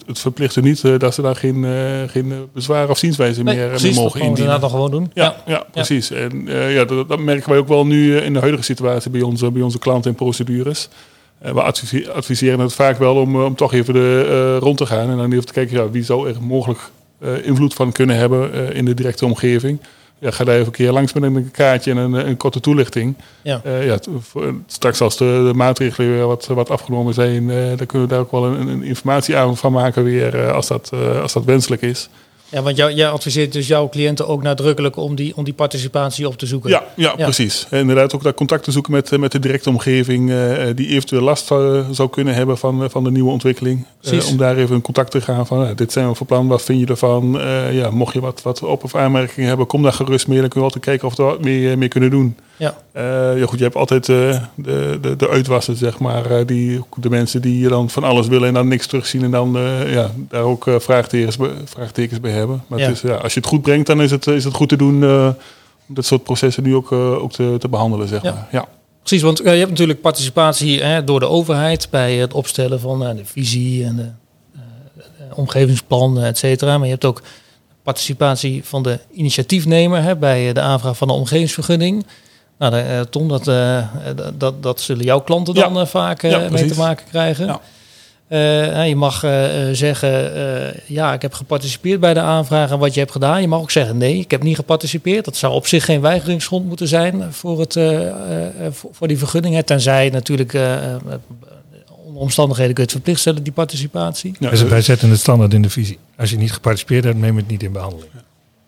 het, 0.06 0.20
verplicht 0.20 0.56
er 0.56 0.62
niet 0.62 1.00
dat 1.00 1.14
ze 1.14 1.22
daar 1.22 1.36
geen, 1.36 1.66
geen 2.10 2.34
bezwaar 2.54 2.90
of 2.90 2.98
zienswijze 2.98 3.44
nee, 3.44 3.56
meer, 3.56 3.68
precies, 3.68 3.94
meer 3.94 4.04
mogen 4.04 4.20
dat 4.20 4.28
indienen. 4.28 4.52
dat 4.52 4.62
dan 4.62 4.70
gewoon 4.70 4.92
doen. 4.92 5.12
Ja, 5.14 5.24
ja. 5.24 5.54
ja 5.54 5.66
precies. 5.72 6.12
En 6.12 6.46
ja, 6.48 6.86
dat, 6.86 7.10
dat, 7.10 7.20
merken 7.20 7.50
wij 7.50 7.58
ook 7.58 7.68
wel 7.68 7.86
nu 7.86 8.18
in 8.18 8.34
de 8.34 8.40
huidige 8.40 8.64
situatie 8.64 9.12
bij 9.12 9.22
onze, 9.22 9.52
bij 9.52 9.62
onze 9.62 9.80
klanten 9.80 10.12
en 10.12 10.18
procedures. 10.18 10.90
we 11.40 11.62
adviseren 12.14 12.60
het 12.60 12.74
vaak 12.74 12.98
wel 12.98 13.16
om, 13.16 13.44
om 13.44 13.56
toch 13.56 13.74
even 13.74 13.94
de, 13.94 14.58
rond 14.58 14.78
te 14.78 14.86
gaan 14.86 15.10
en 15.10 15.18
dan 15.18 15.32
even 15.32 15.46
te 15.46 15.54
kijken 15.54 15.78
ja, 15.78 15.90
wie 15.90 16.04
zou 16.04 16.30
er 16.30 16.36
mogelijk 16.42 16.80
invloed 17.44 17.74
van 17.74 17.92
kunnen 17.92 18.16
hebben 18.16 18.56
uh, 18.56 18.76
in 18.76 18.86
de 18.86 18.94
directe 18.94 19.26
omgeving. 19.26 19.80
Ja, 20.20 20.32
ga 20.32 20.44
daar 20.44 20.56
even 20.56 20.66
een 20.66 20.72
keer 20.72 20.92
langs 20.92 21.14
met 21.14 21.24
een 21.24 21.52
kaartje 21.52 21.92
en 21.92 21.98
een, 21.98 22.28
een 22.28 22.38
korte 22.38 22.60
toelichting. 22.60 23.16
Ja. 23.42 23.62
Uh, 23.66 23.86
ja, 23.86 24.00
straks 24.68 25.02
als 25.02 25.18
de, 25.18 25.44
de, 25.48 25.58
maatregelen 25.58 26.12
weer 26.12 26.26
wat, 26.26 26.46
wat 26.46 26.70
afgenomen 26.70 27.14
zijn, 27.14 27.48
dan 27.48 27.86
kunnen 27.86 28.08
we 28.08 28.14
daar 28.14 28.20
ook 28.20 28.32
wel 28.32 28.46
een, 28.46 28.68
een 28.68 28.84
informatieavond 28.84 29.60
van 29.60 29.72
maken 29.72 30.04
weer, 30.04 30.52
als, 30.52 30.68
dat, 30.68 30.92
als 31.22 31.34
dat 31.34 31.44
wenselijk 31.44 31.82
is. 31.82 32.10
Ja, 32.50 32.62
want 32.62 32.78
jou, 32.78 32.94
jij 32.94 33.10
adviseert 33.10 33.54
dus 33.54 33.68
jouw 33.68 33.90
cliënten 33.90 34.28
ook 34.28 34.44
nadrukkelijk 34.44 34.96
om 34.96 35.16
die, 35.16 35.36
om 35.36 35.44
die 35.44 35.54
participatie 35.54 36.28
op 36.28 36.38
te 36.38 36.46
zoeken. 36.46 36.70
Ja, 36.70 36.84
ja, 36.96 37.14
ja. 37.18 37.24
precies. 37.24 37.68
En 37.70 37.80
inderdaad 37.80 38.16
ook 38.16 38.24
dat 38.24 38.36
contact 38.36 38.64
te 38.64 38.72
zoeken 38.72 38.92
met, 38.92 39.18
met 39.18 39.32
de 39.32 39.40
directe 39.40 39.70
omgeving 39.70 40.30
uh, 40.30 40.54
die 40.76 40.88
eventueel 40.88 41.22
last 41.22 41.52
uh, 41.52 41.90
zou 41.92 42.10
kunnen 42.10 42.34
hebben 42.34 42.58
van, 42.58 42.90
van 42.90 43.04
de 43.04 43.12
nieuwe 43.12 43.32
ontwikkeling. 43.32 43.86
Uh, 44.02 44.28
om 44.28 44.38
daar 44.38 44.58
even 44.58 44.76
in 44.76 44.82
contact 44.82 45.12
te 45.12 45.22
gaan 45.22 45.48
van, 45.48 45.76
dit 45.76 45.92
zijn 45.92 46.10
we 46.10 46.16
voor 46.16 46.28
plan, 46.28 46.48
wat 46.48 46.62
vind 46.62 46.80
je 46.80 46.86
ervan? 46.86 47.40
ja, 47.72 47.90
mocht 47.90 48.14
je 48.14 48.20
wat, 48.20 48.42
wat 48.42 48.64
op- 48.64 48.84
of 48.84 48.96
aanmerkingen 48.96 49.48
hebben, 49.48 49.68
kom 49.68 49.82
daar 49.84 49.94
gerust 49.94 50.28
mee. 50.28 50.40
Dan 50.40 50.50
kunnen 50.50 50.70
we 50.70 50.76
altijd 50.76 50.86
kijken 50.86 51.08
of 51.08 51.18
we 51.18 51.24
er 51.24 51.30
wat 51.30 51.44
mee, 51.44 51.78
mee 51.78 51.90
kunnen 51.90 52.10
doen. 52.10 52.38
Ja. 52.58 52.76
ja 53.36 53.46
goed, 53.46 53.58
je 53.58 53.64
hebt 53.64 53.76
altijd 53.76 54.06
de, 54.06 54.40
de, 54.56 55.14
de 55.18 55.30
uitwassen, 55.30 55.76
zeg 55.76 56.00
maar. 56.00 56.46
die, 56.46 56.82
de 56.98 57.10
mensen 57.10 57.42
die 57.42 57.68
dan 57.68 57.90
van 57.90 58.04
alles 58.04 58.28
willen 58.28 58.48
en 58.48 58.54
dan 58.54 58.68
niks 58.68 58.88
terugzien. 58.88 59.24
En 59.24 59.32
dan 59.32 59.58
ja, 59.88 60.12
daar 60.30 60.44
ook 60.44 60.66
vraagtekens, 60.78 61.38
vraagtekens 61.66 62.20
bij 62.20 62.32
hebben. 62.32 62.64
Maar 62.68 62.80
Ja. 62.80 62.86
het 62.86 62.96
is, 62.96 63.02
ja, 63.02 63.16
als 63.16 63.34
je 63.34 63.40
het 63.40 63.50
goed 63.50 63.62
brengt, 63.62 63.88
dan 63.88 64.02
is 64.02 64.12
het, 64.12 64.28
is 64.28 64.44
het 64.44 64.54
goed 64.54 64.70
te 64.70 64.78
doen 64.78 65.04
om 65.88 65.96
dat 65.96 66.06
soort 66.06 66.24
processen 66.24 66.64
nu 66.64 66.76
ook, 66.76 66.92
ook 66.92 67.32
te, 67.32 67.56
te, 67.60 67.68
behandelen, 67.70 68.08
zeg 68.08 68.22
Ja. 68.24 68.32
maar. 68.32 68.48
Ja. 68.52 68.68
Precies, 69.00 69.22
want 69.22 69.38
je 69.38 69.44
hebt 69.50 69.70
natuurlijk 69.70 70.02
participatie 70.02 70.84
hè, 70.84 71.04
door 71.04 71.20
de 71.20 71.28
overheid 71.28 71.88
bij 71.90 72.16
het 72.16 72.34
opstellen 72.34 72.80
van 72.80 73.00
de 73.00 73.26
visie 73.26 73.86
en 73.86 73.96
de 73.96 74.10
omgevingsplan, 75.34 76.20
et 76.22 76.38
cetera. 76.38 76.76
Maar 76.78 76.86
je 76.86 76.92
hebt 76.92 77.06
ook 77.06 77.22
participatie 77.84 78.64
van 78.64 78.84
de 78.84 79.00
initiatiefnemer 79.14 80.02
hè, 80.04 80.16
bij 80.16 80.54
de 80.54 80.62
aanvraag 80.62 80.98
van 80.98 81.08
de 81.08 81.14
omgevingsvergunning. 81.14 82.06
Nou, 82.58 82.72
de, 82.72 83.08
Tom, 83.10 83.28
dat, 83.28 83.46
dat, 84.38 84.64
dat 84.64 84.82
zullen 84.82 85.06
jouw 85.06 85.22
klanten 85.22 85.54
dan 85.54 85.74
Ja. 85.74 85.86
vaak 85.86 86.22
Ja, 86.22 86.38
mee 86.38 86.48
precies. 86.48 86.72
te 86.72 86.78
maken 86.78 87.06
krijgen. 87.10 87.46
Ja. 87.46 87.60
Uh, 88.30 88.88
je 88.88 88.96
mag 88.96 89.24
uh, 89.24 89.32
zeggen, 89.72 90.38
uh, 90.38 90.74
ja, 90.86 91.14
ik 91.14 91.22
heb 91.22 91.34
geparticipeerd 91.34 92.00
bij 92.00 92.14
de 92.14 92.20
aanvraag 92.20 92.72
en 92.72 92.80
wat 92.80 92.94
je 92.94 93.00
hebt 93.00 93.12
gedaan. 93.12 93.42
Je 93.42 93.48
mag 93.48 93.60
ook 93.60 93.72
zeggen, 93.72 93.98
nee, 93.98 94.20
ik 94.20 94.32
heb 94.32 94.44
niet 94.44 94.56
geparticipeerd. 94.56 95.26
Dat 95.26 95.36
zou 95.36 95.54
op 95.54 95.68
zich 95.68 95.86
geen 95.86 96.02
weigeringsgrond 96.02 96.66
moeten 96.66 96.88
zijn 96.88 97.34
voor, 97.34 97.60
het, 97.60 97.74
voor, 98.72 98.90
voor, 98.94 99.08
die 99.08 99.18
vergunning. 99.18 99.64
Tenzij 99.64 100.10
natuurlijk 100.10 100.54
onder 102.06 102.22
omstandigheden 102.22 102.74
kun 102.74 102.84
je 102.84 102.90
het 102.90 102.98
verplicht 102.98 103.20
stellen, 103.20 103.44
die 103.44 103.54
participatie. 103.54 104.36
Ja, 104.40 104.66
wij 104.68 104.82
zetten 104.82 105.10
het 105.10 105.20
standaard 105.20 105.54
in 105.54 105.62
de 105.62 105.70
visie. 105.70 106.00
Als 106.18 106.30
je 106.30 106.38
niet 106.38 106.54
geparticipeerd 106.54 107.04
hebt, 107.04 107.18
neem 107.18 107.36
het 107.36 107.48
niet 107.48 107.64
in 107.64 107.72
behandeling. 107.72 108.12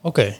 Oké. 0.01 0.19
Okay. 0.21 0.39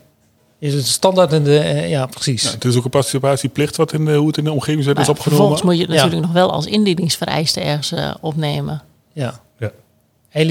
Is 0.60 0.74
het 0.74 0.86
standaard 0.86 1.34
in 1.34 1.44
de... 1.44 1.86
ja, 1.88 2.06
precies. 2.06 2.44
Ja, 2.44 2.52
het 2.52 2.66
is 2.66 2.76
ook 2.76 2.84
een 2.84 2.90
participatieplicht 2.90 3.76
wat 3.76 3.94
in 3.94 4.06
de, 4.06 4.16
hoe 4.16 4.28
het 4.28 4.38
in 4.38 4.44
de 4.44 4.52
omgevingswet 4.52 4.96
Maar 4.96 5.04
is 5.04 5.10
opgenomen. 5.10 5.38
Vervolgens 5.38 5.62
moet 5.62 5.78
je 5.78 5.94
het 5.94 6.04
natuurlijk 6.04 6.22
nog 6.22 6.34
wel 6.34 6.52
als 6.52 6.66
indieningsvereiste 6.66 7.60
ergens 7.60 7.94
opnemen. 8.22 8.82
Ja. 9.14 9.40
ja. 9.60 9.72
En 10.30 10.50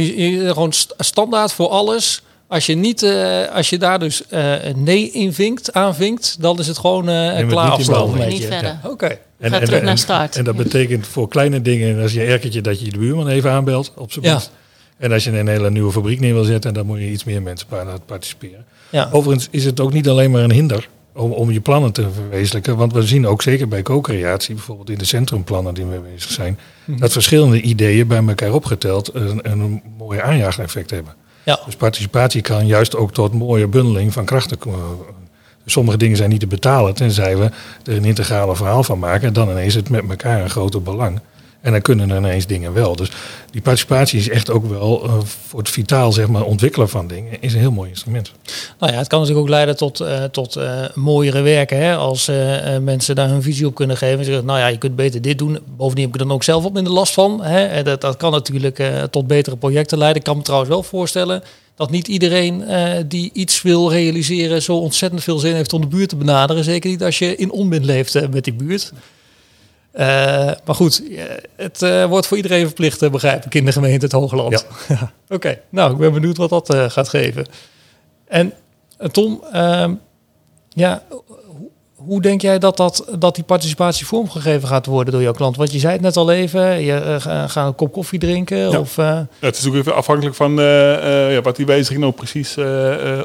gewoon 0.48 0.72
standaard 0.98 1.52
voor 1.52 1.68
alles. 1.68 2.22
Als 2.48 2.66
je, 2.66 2.74
niet, 2.74 3.02
uh, 3.02 3.54
als 3.54 3.70
je 3.70 3.78
daar 3.78 3.98
dus 3.98 4.22
uh, 4.30 4.54
nee 4.74 5.10
invinkt, 5.10 5.72
aanvinkt, 5.72 6.36
dan 6.40 6.58
is 6.58 6.66
het 6.66 6.78
gewoon 6.78 7.08
uh, 7.08 7.48
klaar 7.48 7.70
afgelopen. 7.70 8.28
Niet 8.28 8.44
verder. 8.44 8.78
Oké. 8.82 8.92
Okay. 8.92 9.20
En, 9.38 9.52
en, 10.32 10.44
dat 10.44 10.56
betekent 10.56 11.06
voor 11.06 11.28
kleine 11.28 11.62
dingen, 11.62 12.02
als 12.02 12.12
je 12.12 12.22
erkertje 12.22 12.60
dat 12.60 12.80
je 12.80 12.90
de 12.90 12.98
buurman 12.98 13.28
even 13.28 13.50
aanbelt 13.50 13.92
op 13.96 14.12
zijn 14.12 14.24
ja. 14.24 14.34
best. 14.34 14.50
En 14.98 15.12
als 15.12 15.24
je 15.24 15.38
een 15.38 15.48
hele 15.48 15.70
nieuwe 15.70 15.92
fabriek 15.92 16.20
neer 16.20 16.34
wil 16.34 16.44
zetten, 16.44 16.74
dan 16.74 16.86
moet 16.86 16.98
je 16.98 17.10
iets 17.10 17.24
meer 17.24 17.42
mensen 17.42 17.66
participeren. 18.06 18.64
Ja. 18.90 19.08
Overigens 19.12 19.48
is 19.50 19.64
het 19.64 19.80
ook 19.80 19.92
niet 19.92 20.08
alleen 20.08 20.30
maar 20.30 20.42
een 20.42 20.52
hinder 20.52 20.88
om, 21.12 21.32
om 21.32 21.50
je 21.50 21.60
plannen 21.60 21.92
te 21.92 22.10
verwezenlijken. 22.10 22.76
Want 22.76 22.92
we 22.92 23.02
zien 23.02 23.26
ook 23.26 23.42
zeker 23.42 23.68
bij 23.68 23.82
co-creatie, 23.82 24.54
bijvoorbeeld 24.54 24.90
in 24.90 24.98
de 24.98 25.04
centrumplannen 25.04 25.74
die 25.74 25.84
we 25.84 26.00
bezig 26.14 26.30
zijn, 26.30 26.58
Mhm. 26.84 26.98
dat 26.98 27.12
verschillende 27.12 27.60
ideeën 27.60 28.06
bij 28.06 28.22
elkaar 28.26 28.52
opgeteld 28.52 29.10
een, 29.14 29.50
een 29.50 29.82
mooie 29.98 30.22
aanjaageffect 30.22 30.90
hebben. 30.90 31.14
Ja. 31.42 31.60
Dus 31.64 31.76
participatie 31.76 32.40
kan 32.42 32.66
juist 32.66 32.96
ook 32.96 33.12
tot 33.12 33.32
mooie 33.32 33.66
bundeling 33.66 34.12
van 34.12 34.24
krachten 34.24 34.58
komen. 34.58 34.96
Sommige 35.66 35.96
dingen 35.98 36.16
zijn 36.16 36.30
niet 36.30 36.40
te 36.40 36.46
betalen, 36.46 36.94
tenzij 36.94 37.36
we 37.36 37.50
er 37.84 37.96
een 37.96 38.04
integrale 38.04 38.56
verhaal 38.56 38.82
van 38.82 38.98
maken. 38.98 39.26
En 39.28 39.32
dan 39.32 39.50
ineens 39.50 39.74
het 39.74 39.90
met 39.90 40.04
elkaar 40.08 40.42
een 40.42 40.50
groter 40.50 40.82
belang. 40.82 41.20
En 41.66 41.72
dan 41.72 41.80
kunnen 41.80 42.10
er 42.10 42.16
ineens 42.16 42.46
dingen 42.46 42.72
wel. 42.72 42.96
Dus 42.96 43.10
die 43.50 43.60
participatie 43.60 44.18
is 44.18 44.28
echt 44.28 44.50
ook 44.50 44.68
wel 44.68 45.04
uh, 45.04 45.12
voor 45.48 45.58
het 45.58 45.68
vitaal 45.68 46.12
zeg 46.12 46.28
maar, 46.28 46.42
ontwikkelen 46.42 46.88
van 46.88 47.06
dingen 47.06 47.32
is 47.40 47.52
een 47.52 47.60
heel 47.60 47.70
mooi 47.70 47.88
instrument. 47.88 48.32
Nou 48.78 48.92
ja, 48.92 48.98
het 48.98 49.08
kan 49.08 49.18
natuurlijk 49.20 49.46
ook 49.46 49.52
leiden 49.52 49.76
tot, 49.76 50.00
uh, 50.00 50.24
tot 50.24 50.56
uh, 50.56 50.84
mooiere 50.94 51.40
werken. 51.40 51.78
Hè? 51.78 51.96
Als 51.96 52.30
mensen 52.80 53.14
daar 53.14 53.28
hun 53.28 53.42
visie 53.42 53.66
op 53.66 53.74
kunnen 53.74 53.96
geven. 53.96 54.18
En 54.18 54.24
zeggen, 54.24 54.44
nou 54.44 54.58
ja, 54.58 54.66
je 54.66 54.78
kunt 54.78 54.96
beter 54.96 55.22
dit 55.22 55.38
doen. 55.38 55.58
Bovendien 55.76 56.04
heb 56.04 56.14
ik 56.14 56.20
er 56.20 56.26
dan 56.26 56.36
ook 56.36 56.44
zelf 56.44 56.64
in 56.74 56.84
de 56.84 56.90
last 56.90 57.12
van. 57.12 57.44
Hè? 57.44 57.82
Dat, 57.82 58.00
dat 58.00 58.16
kan 58.16 58.30
natuurlijk 58.30 58.82
tot 59.10 59.26
betere 59.26 59.56
projecten 59.56 59.98
leiden. 59.98 60.18
Ik 60.18 60.26
kan 60.26 60.36
me 60.36 60.42
trouwens 60.42 60.70
wel 60.70 60.82
voorstellen 60.82 61.42
dat 61.76 61.90
niet 61.90 62.08
iedereen 62.08 62.64
die 63.08 63.30
iets 63.32 63.62
wil 63.62 63.90
realiseren 63.90 64.62
zo 64.62 64.76
ontzettend 64.76 65.22
veel 65.22 65.38
zin 65.38 65.54
heeft 65.54 65.72
om 65.72 65.80
de 65.80 65.86
buurt 65.86 66.08
te 66.08 66.16
benaderen. 66.16 66.64
Zeker 66.64 66.90
niet 66.90 67.02
als 67.02 67.18
je 67.18 67.36
in 67.36 67.50
onmin 67.50 67.84
leeft 67.84 68.30
met 68.30 68.44
die 68.44 68.54
buurt. 68.54 68.92
Uh, 69.98 70.04
maar 70.64 70.74
goed, 70.74 71.02
het 71.56 71.82
uh, 71.82 72.04
wordt 72.04 72.26
voor 72.26 72.36
iedereen 72.36 72.66
verplicht, 72.66 73.02
uh, 73.02 73.10
begrijp 73.10 73.44
ik, 73.44 73.54
in 73.54 73.64
de 73.64 73.72
gemeente 73.72 74.04
het 74.04 74.14
Hoogland. 74.14 74.66
Ja. 74.88 74.94
Oké, 75.24 75.34
okay. 75.34 75.60
nou, 75.68 75.92
ik 75.92 75.98
ben 75.98 76.12
benieuwd 76.12 76.36
wat 76.36 76.50
dat 76.50 76.74
gaat 76.92 77.08
geven. 77.08 77.46
En 78.28 78.52
Tom, 79.10 79.42
ehm, 79.52 79.94
ja, 80.68 81.02
hoe, 81.94 82.22
denk 82.22 82.40
jij 82.40 82.58
dat, 82.58 82.76
dat, 82.76 83.06
dat 83.18 83.34
die 83.34 83.44
participatie 83.44 84.06
vormgegeven 84.06 84.68
gaat 84.68 84.86
worden 84.86 85.12
door 85.12 85.22
jouw 85.22 85.32
klant? 85.32 85.56
Want 85.56 85.72
je 85.72 85.78
zei 85.78 85.92
het 85.92 86.02
net 86.02 86.16
al 86.16 86.30
even, 86.30 86.82
je 86.82 87.16
gaat 87.20 87.66
een 87.66 87.74
kop 87.74 87.92
koffie 87.92 88.18
drinken. 88.18 88.70
Ja. 88.70 88.78
Of, 88.78 88.96
het 89.40 89.56
is 89.56 89.66
ook 89.66 89.74
even 89.74 89.94
afhankelijk 89.94 90.36
van 90.36 90.54
ja, 91.30 91.40
wat 91.40 91.56
die 91.56 91.66
wijziging 91.66 92.00
nou 92.00 92.12
precies 92.12 92.56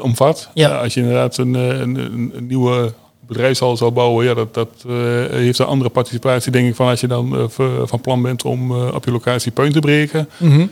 omvat. 0.00 0.48
Ja. 0.54 0.78
als 0.78 0.94
je 0.94 1.00
inderdaad 1.00 1.36
een, 1.36 1.54
een, 1.54 1.96
een 2.36 2.46
nieuwe 2.46 2.92
bedrijfshal 3.32 3.76
zou 3.76 3.90
bouwen, 3.90 4.24
ja, 4.24 4.34
dat, 4.34 4.54
dat 4.54 4.68
uh, 4.86 4.94
heeft 5.30 5.58
een 5.58 5.66
andere 5.66 5.90
participatie, 5.90 6.52
denk 6.52 6.68
ik, 6.68 6.74
van 6.74 6.88
als 6.88 7.00
je 7.00 7.06
dan 7.06 7.34
uh, 7.34 7.44
van 7.84 8.00
plan 8.00 8.22
bent 8.22 8.44
om 8.44 8.72
op 8.72 9.04
je 9.04 9.10
locatie 9.10 9.52
puin 9.52 9.72
te 9.72 9.78
breken. 9.78 10.28
Mm 10.36 10.50
-hmm. 10.50 10.70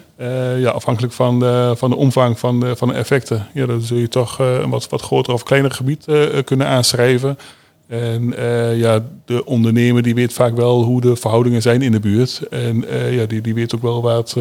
ja, 0.59 0.70
afhankelijk 0.70 1.12
van 1.12 1.38
de, 1.38 1.73
van 1.77 1.90
de 1.90 1.96
omvang 1.96 2.38
van 2.38 2.61
de, 2.61 2.77
van 2.77 2.88
de 2.88 2.94
effecten, 2.94 3.46
ja, 3.55 3.66
dan 3.66 3.81
zul 3.81 3.96
je 3.96 4.09
toch 4.09 4.38
een 4.38 4.70
wat, 4.70 4.88
wat 4.88 5.03
groter 5.03 5.33
of 5.33 5.42
kleiner 5.42 5.70
gebied 5.70 6.07
kunnen 6.44 6.66
aanschrijven. 6.66 7.38
En 7.87 8.35
ja, 8.77 9.05
de 9.25 9.44
ondernemer 9.44 10.03
die 10.03 10.14
weet 10.14 10.33
vaak 10.33 10.57
wel 10.57 10.83
hoe 10.83 11.01
de 11.01 11.16
verhoudingen 11.16 11.62
zijn 11.62 11.83
in 11.83 11.92
de 11.92 12.01
buurt. 12.01 12.42
En 12.51 12.85
ja, 13.11 13.27
die, 13.27 13.40
die 13.40 13.55
weet 13.55 13.75
ook 13.75 13.83
wel 13.83 14.03
wat, 14.03 14.33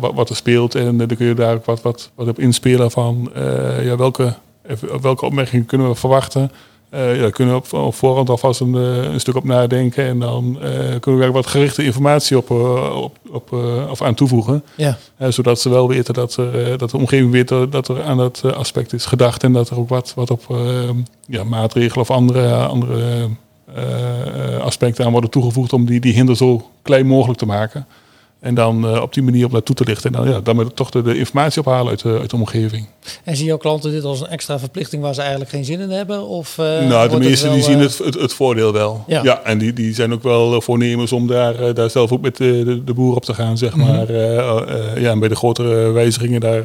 wat, 0.00 0.14
wat 0.14 0.30
er 0.30 0.36
speelt. 0.36 0.74
En 0.74 0.96
dan 0.96 1.06
kun 1.06 1.26
je 1.26 1.34
daar 1.34 1.54
ook 1.54 1.64
wat, 1.64 1.82
wat, 1.82 2.10
wat 2.14 2.28
op 2.28 2.38
inspelen 2.38 2.90
van 2.90 3.30
ja, 3.82 3.96
welke, 3.96 4.34
welke 5.00 5.24
opmerkingen 5.24 5.66
kunnen 5.66 5.88
we 5.88 5.94
verwachten. 5.94 6.50
Uh, 6.94 7.14
ja, 7.14 7.20
daar 7.20 7.30
kunnen 7.30 7.54
we 7.54 7.60
op, 7.60 7.72
op 7.72 7.94
voorhand 7.94 8.30
alvast 8.30 8.60
een, 8.60 8.74
een, 8.74 9.20
stuk 9.20 9.36
op 9.36 9.44
nadenken. 9.44 10.04
En 10.04 10.18
dan 10.18 10.58
uh, 10.62 10.70
kunnen 11.00 11.20
we 11.20 11.26
er 11.26 11.32
wat 11.32 11.46
gerichte 11.46 11.84
informatie 11.84 12.36
op, 12.36 12.50
op, 12.50 13.16
op 13.30 13.52
of 13.90 14.02
aan 14.02 14.14
toevoegen. 14.14 14.64
Ja. 14.76 14.98
zodat 15.28 15.60
ze 15.60 15.68
wel 15.68 15.88
weten 15.88 16.14
dat, 16.14 16.34
dat 16.76 16.90
de 16.90 16.96
omgeving 16.96 17.30
weet 17.30 17.48
dat 17.48 17.88
er 17.88 18.02
aan 18.02 18.16
dat 18.16 18.44
aspect 18.54 18.92
is 18.92 19.06
gedacht. 19.06 19.44
En 19.44 19.52
dat 19.52 19.70
er 19.70 19.78
ook 19.78 19.88
wat, 19.88 20.12
wat 20.14 20.30
op 20.30 20.56
ja, 21.26 21.44
maatregelen 21.44 22.00
of 22.00 22.10
andere, 22.10 22.54
andere 22.54 23.28
aspecten 24.60 25.04
aan 25.04 25.12
worden 25.12 25.30
toegevoegd 25.30 25.72
om 25.72 25.86
die, 25.86 26.00
die 26.00 26.12
hinder 26.12 26.36
zo 26.36 26.70
klein 26.82 27.06
mogelijk 27.06 27.38
te 27.38 27.46
maken. 27.46 27.86
En 28.40 28.54
dan 28.54 28.84
uh, 28.84 29.02
op 29.02 29.14
die 29.14 29.22
manier 29.22 29.44
op 29.44 29.52
naartoe 29.52 29.74
te 29.74 29.84
lichten. 29.84 30.14
En 30.14 30.24
dan, 30.24 30.32
ja, 30.32 30.40
dan 30.40 30.72
toch 30.74 30.90
de, 30.90 31.02
de 31.02 31.18
informatie 31.18 31.60
ophalen 31.60 31.88
uit, 31.88 32.04
uit 32.04 32.30
de 32.30 32.36
omgeving. 32.36 32.86
En 33.24 33.36
zien 33.36 33.46
jouw 33.46 33.56
klanten 33.56 33.90
dit 33.90 34.04
als 34.04 34.20
een 34.20 34.26
extra 34.26 34.58
verplichting 34.58 35.02
waar 35.02 35.14
ze 35.14 35.20
eigenlijk 35.20 35.50
geen 35.50 35.64
zin 35.64 35.80
in 35.80 35.90
hebben? 35.90 36.26
Of, 36.26 36.58
uh, 36.58 36.88
nou, 36.88 37.08
de 37.08 37.18
meesten 37.18 37.52
die 37.52 37.62
zien 37.62 37.78
het, 37.78 37.98
het, 37.98 38.14
het, 38.14 38.32
voordeel 38.32 38.72
wel. 38.72 39.04
Ja, 39.06 39.22
ja 39.22 39.42
en 39.42 39.58
die, 39.58 39.72
die 39.72 39.94
zijn 39.94 40.12
ook 40.12 40.22
wel 40.22 40.60
voornemens 40.60 41.12
om 41.12 41.26
daar, 41.26 41.74
daar 41.74 41.90
zelf 41.90 42.12
ook 42.12 42.20
met 42.20 42.36
de, 42.36 42.82
de, 42.84 42.94
boer 42.94 43.16
op 43.16 43.24
te 43.24 43.34
gaan, 43.34 43.58
zeg 43.58 43.74
mm 43.74 43.82
-hmm. 43.82 43.96
maar. 43.96 44.12
ja, 45.00 45.10
en 45.10 45.18
bij 45.18 45.28
de 45.28 45.36
grotere 45.36 45.90
wijzigingen, 45.90 46.40
daar, 46.40 46.62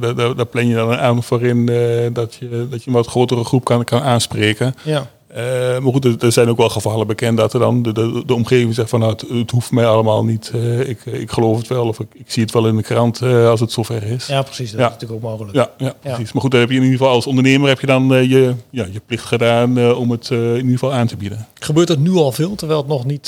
daar, 0.00 0.34
daar, 0.36 0.46
plan 0.46 0.66
je 0.66 0.74
dan 0.74 0.96
aan 0.96 1.22
voor 1.22 1.42
in 1.42 1.66
dat, 2.12 2.34
je, 2.34 2.66
dat 2.70 2.82
je 2.84 2.90
een 2.90 2.96
wat 2.96 3.06
grotere 3.06 3.44
groep 3.44 3.64
kan, 3.64 3.84
kan 3.84 4.02
aanspreken. 4.02 4.74
Ja. 4.82 5.10
Uh, 5.36 5.42
maar 5.78 5.92
goed, 5.92 6.22
er, 6.22 6.32
zijn 6.32 6.48
ook 6.48 6.56
wel 6.56 6.68
gevallen 6.68 7.06
bekend 7.06 7.36
dat 7.36 7.52
er 7.52 7.60
dan 7.60 7.82
de, 7.82 7.92
de, 7.92 8.22
de 8.26 8.34
omgeving 8.34 8.74
zegt 8.74 8.88
van 8.88 9.00
nou, 9.00 9.12
het, 9.12 9.24
het, 9.28 9.50
hoeft 9.50 9.70
mij 9.70 9.86
allemaal 9.86 10.24
niet. 10.24 10.52
Uh, 10.54 10.88
ik, 10.88 11.04
ik 11.04 11.30
geloof 11.30 11.58
het 11.58 11.66
wel 11.66 11.86
of 11.86 12.00
ik, 12.00 12.06
ik 12.14 12.30
zie 12.30 12.42
het 12.42 12.52
wel 12.52 12.66
in 12.66 12.76
de 12.76 12.82
krant 12.82 13.20
uh, 13.20 13.48
als 13.48 13.60
het 13.60 13.72
zover 13.72 14.02
is. 14.02 14.26
Ja, 14.26 14.42
precies. 14.42 14.70
Dat 14.70 14.80
ja. 14.80 14.86
is 14.86 14.92
natuurlijk 14.92 15.24
ook 15.24 15.30
mogelijk. 15.30 15.56
Ja, 15.56 15.70
ja, 15.78 15.94
precies. 16.00 16.32
Maar 16.32 16.42
goed, 16.42 16.50
dan 16.50 16.60
heb 16.60 16.70
je 16.70 16.76
in 16.76 16.82
ieder 16.82 16.98
geval 16.98 17.14
als 17.14 17.26
ondernemer 17.26 17.68
heb 17.68 17.80
je 17.80 17.86
dan 17.86 18.08
je, 18.08 18.54
ja, 18.70 18.86
je 18.92 19.00
plicht 19.06 19.24
gedaan 19.24 19.94
om 19.94 20.10
het 20.10 20.30
in 20.30 20.56
ieder 20.56 20.72
geval 20.72 20.92
aan 20.92 21.06
te 21.06 21.16
bieden. 21.16 21.46
Gebeurt 21.54 21.88
het 21.88 22.00
nu 22.00 22.10
al 22.10 22.32
veel, 22.32 22.54
terwijl 22.54 22.78
het 22.78 22.88
nog 22.88 23.04
niet... 23.04 23.26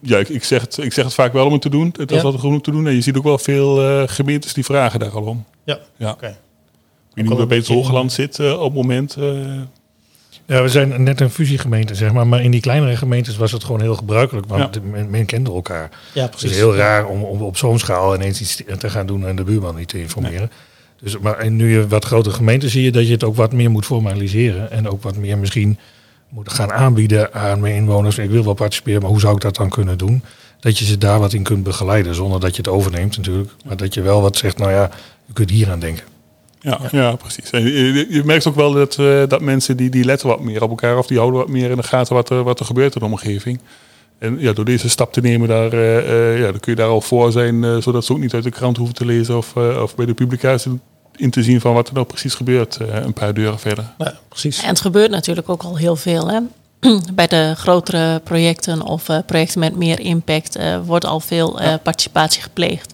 Ja, 0.00 0.18
ik, 0.18 0.28
ik, 0.28 0.44
zeg 0.44 0.60
het, 0.60 0.78
ik 0.78 0.92
zeg 0.92 1.04
het 1.04 1.14
vaak 1.14 1.32
wel 1.32 1.46
om 1.46 1.52
het 1.52 1.62
te 1.62 1.70
doen. 1.70 1.94
Het 1.98 2.10
is 2.10 2.22
altijd 2.22 2.42
genoeg 2.42 2.62
te 2.62 2.70
doen. 2.70 2.86
En 2.86 2.94
je 2.94 3.00
ziet 3.00 3.16
ook 3.16 3.24
wel 3.24 3.38
veel 3.38 4.06
gemeentes 4.06 4.52
die 4.52 4.64
vragen 4.64 5.00
daar 5.00 5.10
al 5.10 5.22
om. 5.22 5.44
Ja, 5.64 5.78
ja. 5.96 6.10
oké. 6.10 6.16
Okay. 6.16 6.30
Ik 6.30 6.36
weet 7.14 7.24
niet 7.24 7.26
hoe 7.26 7.38
het 7.38 7.48
bij 7.48 7.58
het 7.58 7.68
Hoogland 7.68 8.12
zit 8.12 8.40
op 8.40 8.64
het 8.64 8.74
moment... 8.74 9.16
Ja, 10.46 10.62
we 10.62 10.68
zijn 10.68 11.02
net 11.02 11.20
een 11.20 11.30
fusiegemeente, 11.30 11.94
zeg 11.94 12.12
maar. 12.12 12.26
Maar 12.26 12.42
in 12.42 12.50
die 12.50 12.60
kleinere 12.60 12.96
gemeentes 12.96 13.36
was 13.36 13.52
het 13.52 13.64
gewoon 13.64 13.80
heel 13.80 13.94
gebruikelijk. 13.94 14.46
Want 14.46 14.90
men, 14.90 15.10
men, 15.10 15.26
kende 15.26 15.52
elkaar. 15.52 15.90
Ja, 16.12 16.26
precies. 16.26 16.42
Het 16.42 16.50
is 16.50 16.56
heel 16.56 16.76
raar 16.76 17.06
om, 17.06 17.22
om, 17.22 17.42
op 17.42 17.56
zo'n 17.56 17.78
schaal 17.78 18.14
ineens 18.14 18.40
iets 18.40 18.62
te 18.78 18.90
gaan 18.90 19.06
doen 19.06 19.26
en 19.26 19.36
de 19.36 19.44
buurman 19.44 19.76
niet 19.76 19.88
te 19.88 20.00
informeren. 20.00 20.50
Dus, 21.00 21.18
maar 21.18 21.38
en 21.38 21.56
nu 21.56 21.72
je 21.72 21.88
wat 21.88 22.04
grotere 22.04 22.34
gemeenten 22.34 22.70
zie 22.70 22.82
je 22.82 22.92
dat 22.92 23.06
je 23.06 23.12
het 23.12 23.24
ook 23.24 23.36
wat 23.36 23.52
meer 23.52 23.70
moet 23.70 23.86
formaliseren. 23.86 24.70
En 24.70 24.88
ook 24.88 25.02
wat 25.02 25.16
meer 25.16 25.38
misschien 25.38 25.78
moet 26.28 26.52
gaan 26.52 26.72
aanbieden 26.72 27.34
aan 27.34 27.60
mijn 27.60 27.74
inwoners. 27.74 28.18
Ik 28.18 28.30
wil 28.30 28.44
wel 28.44 28.54
participeren, 28.54 29.00
maar 29.00 29.10
hoe 29.10 29.20
zou 29.20 29.34
ik 29.34 29.40
dat 29.40 29.56
dan 29.56 29.68
kunnen 29.68 29.98
doen? 29.98 30.22
Dat 30.60 30.78
je 30.78 30.84
ze 30.84 30.98
daar 30.98 31.18
wat 31.18 31.32
in 31.32 31.42
kunt 31.42 31.62
begeleiden, 31.62 32.14
zonder 32.14 32.40
dat 32.40 32.50
je 32.50 32.62
het 32.62 32.70
overneemt 32.70 33.16
natuurlijk. 33.16 33.50
Maar 33.64 33.76
dat 33.76 33.94
je 33.94 34.02
wel 34.02 34.20
wat 34.22 34.36
zegt, 34.36 34.58
nou 34.58 34.70
ja, 34.70 34.90
je 35.26 35.32
kunt 35.32 35.50
hier 35.50 35.70
aan 35.70 35.80
denken. 35.80 36.04
Ja, 36.60 36.80
ja. 36.90 37.16
precies. 37.16 37.50
En 37.50 37.62
je, 37.62 38.06
je, 38.10 38.24
merkt 38.24 38.46
ook 38.46 38.54
wel 38.54 38.72
dat, 38.72 38.96
uh, 39.00 39.22
dat 39.28 39.40
mensen 39.40 39.76
die, 39.76 39.90
die 39.90 40.04
letten 40.04 40.28
wat 40.28 40.40
meer 40.40 40.62
op 40.62 40.70
elkaar 40.70 40.98
of 40.98 41.06
die 41.06 41.18
houden 41.18 41.40
wat 41.40 41.48
meer 41.48 41.70
in 41.70 41.76
de 41.76 41.82
gaten 41.82 42.14
wat 42.14 42.30
er, 42.30 42.42
wat 42.42 42.60
er 42.60 42.66
gebeurt 42.66 42.94
in 42.94 43.00
de 43.00 43.06
omgeving. 43.06 43.60
En 44.18 44.36
ja, 44.38 44.52
door 44.52 44.64
deze 44.64 44.88
stap 44.88 45.12
te 45.12 45.20
nemen, 45.20 45.48
daar, 45.48 45.74
uh, 45.74 45.96
uh, 45.96 46.38
ja, 46.38 46.50
dan 46.50 46.60
kun 46.60 46.72
je 46.72 46.78
daar 46.78 46.88
al 46.88 47.00
voor 47.00 47.32
zijn, 47.32 47.82
zodat 47.82 48.04
ze 48.04 48.12
ook 48.12 48.18
niet 48.18 48.34
uit 48.34 48.44
de 48.44 48.50
krant 48.50 48.76
hoeven 48.76 48.94
te 48.94 49.04
lezen 49.04 49.36
of, 49.36 49.56
of 49.56 49.94
bij 49.94 50.06
de 50.06 50.14
publicatie 50.14 50.80
in 51.16 51.30
te 51.30 51.42
zien 51.42 51.60
van 51.60 51.74
wat 51.74 51.88
er 51.88 51.94
nou 51.94 52.06
precies 52.06 52.34
gebeurt, 52.34 52.78
een 52.80 53.12
paar 53.12 53.34
deuren 53.34 53.58
verder. 53.58 53.84
Ja, 53.98 54.18
precies. 54.28 54.62
En 54.62 54.68
het 54.68 54.80
gebeurt 54.80 55.10
natuurlijk 55.10 55.48
ook 55.48 55.62
al 55.62 55.76
heel 55.76 55.96
veel. 55.96 56.28
Hè? 56.28 56.40
Bij 57.14 57.26
de 57.26 57.54
grotere 57.56 58.20
projecten 58.24 58.82
of 58.82 59.06
projecten 59.26 59.60
met 59.60 59.76
meer 59.76 60.00
impact 60.00 60.58
wordt 60.84 61.04
al 61.04 61.20
veel 61.20 61.60
participatie 61.82 62.42
gepleegd. 62.42 62.92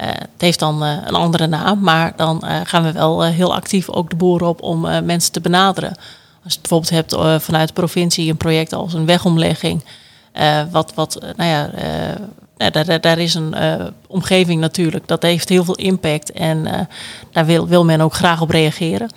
Uh, 0.00 0.06
het 0.06 0.28
heeft 0.38 0.58
dan 0.58 0.84
uh, 0.84 0.96
een 1.04 1.14
andere 1.14 1.46
naam, 1.46 1.80
maar 1.80 2.12
dan 2.16 2.42
uh, 2.44 2.60
gaan 2.64 2.82
we 2.82 2.92
wel 2.92 3.24
heel 3.24 3.54
actief 3.54 3.88
ook 3.88 4.10
de 4.10 4.16
boeren 4.16 4.48
op 4.48 4.62
om 4.62 4.80
mensen 4.80 5.32
te 5.32 5.40
benaderen. 5.40 5.94
Als 6.44 6.54
je 6.54 6.60
bijvoorbeeld 6.60 6.90
hebt 6.90 7.42
vanuit 7.44 7.68
de 7.68 7.74
provincie 7.74 8.30
een 8.30 8.36
project 8.36 8.72
als 8.72 8.94
een 8.94 9.06
wegomlegging, 9.06 9.84
wat, 10.70 10.94
wat 10.94 11.18
nou 11.36 11.50
ja, 11.50 11.70
daar, 12.70 13.00
daar, 13.00 13.18
is 13.18 13.34
een 13.34 13.54
omgeving 14.06 14.60
natuurlijk, 14.60 15.08
dat 15.08 15.22
heeft 15.22 15.48
heel 15.48 15.64
veel 15.64 15.74
impact 15.74 16.32
en 16.32 16.88
daar 17.32 17.46
wil, 17.46 17.66
wil 17.66 17.84
men 17.84 18.00
ook 18.00 18.14
graag 18.14 18.40
op 18.40 18.50
reageren. 18.50 19.10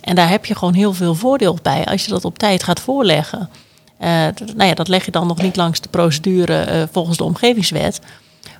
en 0.00 0.14
daar 0.14 0.28
heb 0.28 0.44
je 0.44 0.54
gewoon 0.54 0.74
heel 0.74 0.92
veel 0.92 1.14
voordeel 1.14 1.58
bij 1.62 1.84
als 1.84 2.04
je 2.04 2.10
dat 2.10 2.24
op 2.24 2.38
tijd 2.38 2.62
gaat 2.62 2.80
voorleggen. 2.80 3.48
nou 3.98 4.64
ja, 4.64 4.74
dat 4.74 4.88
leg 4.88 5.04
je 5.04 5.10
dan 5.10 5.26
nog 5.26 5.42
niet 5.42 5.56
langs 5.56 5.80
de 5.80 5.88
procedure 5.88 6.88
volgens 6.92 7.16
de 7.16 7.24
omgevingswet. 7.24 8.00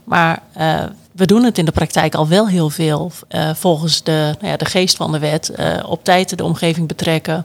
Maar 0.04 0.42
uh, 0.58 0.82
we 1.12 1.26
doen 1.26 1.44
het 1.44 1.58
in 1.58 1.64
de 1.64 1.72
praktijk 1.72 2.14
al 2.14 2.28
wel 2.28 2.48
heel 2.48 2.70
veel 2.70 3.12
uh, 3.28 3.54
volgens 3.54 4.02
de, 4.02 4.34
nou 4.40 4.50
ja, 4.52 4.56
de 4.56 4.64
geest 4.64 4.96
van 4.96 5.12
de 5.12 5.18
wet. 5.18 5.52
Uh, 5.56 5.76
op 5.86 6.04
tijd 6.04 6.36
de 6.36 6.44
omgeving 6.44 6.88
betrekken, 6.88 7.42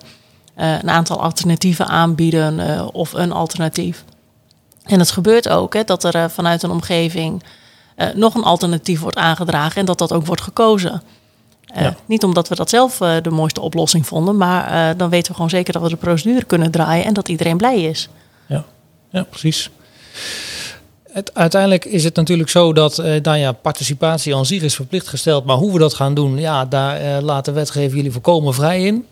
een 0.56 0.90
aantal 0.90 1.22
alternatieven 1.22 1.88
aanbieden 1.88 2.94
of 2.94 3.14
een 3.14 3.32
alternatief. 3.32 4.04
En 4.84 5.00
het 5.00 5.12
gebeurt 5.12 5.50
ook 5.50 5.74
hè, 5.74 5.84
dat 5.84 6.04
er 6.04 6.30
vanuit 6.30 6.64
een 6.64 6.72
omgeving 6.72 7.44
nog 8.14 8.36
een 8.36 8.44
alternatief 8.44 9.00
wordt 9.00 9.18
aangedragen 9.18 9.80
en 9.80 9.86
dat 9.86 9.98
dat 9.98 10.14
ook 10.14 10.26
wordt 10.26 10.42
gekozen. 10.42 11.02
Ja. 11.62 11.96
Niet 12.06 12.24
omdat 12.24 12.48
we 12.48 12.56
dat 12.56 12.70
zelf 12.70 12.98
de 12.98 13.30
mooiste 13.30 13.62
oplossing 13.62 14.08
vonden, 14.08 14.38
maar 14.38 14.98
dan 14.98 15.10
weten 15.10 15.28
we 15.28 15.34
gewoon 15.34 15.50
zeker 15.50 15.74
dat 15.74 15.82
we 15.82 15.90
de 15.90 15.96
procedure 15.96 16.44
kunnen 16.44 16.72
draaien 16.72 17.06
en 17.06 17.14
dat 17.14 17.30
iedereen 17.30 17.58
blij 17.58 17.82
is. 17.84 18.10
Ja, 18.46 18.64
ja 19.10 19.24
precies 19.24 19.70
uiteindelijk 21.34 21.86
is 21.86 22.04
het 22.04 22.16
natuurlijk 22.16 22.50
zo 22.50 22.74
dat 22.74 23.00
uh, 23.00 23.06
nou 23.22 23.38
ja, 23.38 23.52
participatie 23.52 24.36
aan 24.36 24.46
zich 24.46 24.62
is 24.62 24.76
verplicht 24.76 25.08
gesteld. 25.08 25.46
Maar 25.46 25.56
hoe 25.56 25.74
we 25.74 25.80
dat 25.80 25.94
gaan 25.94 26.14
doen, 26.14 26.38
ja, 26.38 26.66
daar 26.66 27.02
uh, 27.02 27.18
laat 27.22 27.46
de 27.46 27.52
wetgever 27.52 27.96
jullie 27.96 28.12
volkomen 28.12 28.54
vrij 28.54 28.84
in. 28.84 28.96
Uh, 28.96 29.06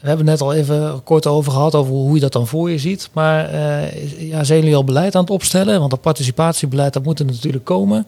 we 0.00 0.06
hebben 0.06 0.26
het 0.26 0.38
net 0.38 0.40
al 0.40 0.54
even 0.54 1.02
kort 1.04 1.26
over 1.26 1.52
gehad, 1.52 1.74
over 1.74 1.92
hoe 1.92 2.14
je 2.14 2.20
dat 2.20 2.32
dan 2.32 2.46
voor 2.46 2.70
je 2.70 2.78
ziet. 2.78 3.08
Maar 3.12 3.54
uh, 3.54 4.30
ja, 4.30 4.44
zijn 4.44 4.58
jullie 4.58 4.76
al 4.76 4.84
beleid 4.84 5.14
aan 5.14 5.22
het 5.22 5.30
opstellen? 5.30 5.78
Want 5.78 5.90
dat 5.90 6.00
participatiebeleid, 6.00 6.92
dat 6.92 7.02
moet 7.02 7.18
er 7.18 7.24
natuurlijk 7.24 7.64
komen. 7.64 8.06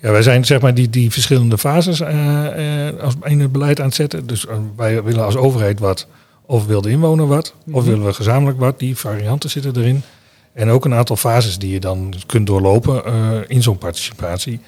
Ja, 0.00 0.10
wij 0.10 0.22
zijn 0.22 0.44
zeg 0.44 0.60
maar 0.60 0.74
die, 0.74 0.90
die 0.90 1.10
verschillende 1.10 1.58
fases 1.58 2.02
als 3.02 3.14
in 3.22 3.40
het 3.40 3.52
beleid 3.52 3.80
aan 3.80 3.86
het 3.86 3.94
zetten. 3.94 4.26
Dus 4.26 4.46
wij 4.76 5.02
willen 5.02 5.24
als 5.24 5.36
overheid 5.36 5.80
wat, 5.80 6.06
of 6.46 6.66
wil 6.66 6.80
de 6.80 6.90
inwoner 6.90 7.26
wat, 7.26 7.54
of 7.66 7.80
mhm. 7.80 7.90
willen 7.90 8.06
we 8.06 8.12
gezamenlijk 8.12 8.58
wat. 8.58 8.78
Die 8.78 8.96
varianten 8.96 9.50
zitten 9.50 9.76
erin. 9.76 10.02
En 10.52 10.68
ook 10.68 10.84
een 10.84 10.94
aantal 10.94 11.16
fases 11.16 11.58
die 11.58 11.72
je 11.72 11.80
dan 11.80 12.14
kunt 12.26 12.46
doorlopen 12.46 13.02
uh, 13.06 13.38
in 13.46 13.62
zo'n 13.62 13.78
participatie. 13.78 14.60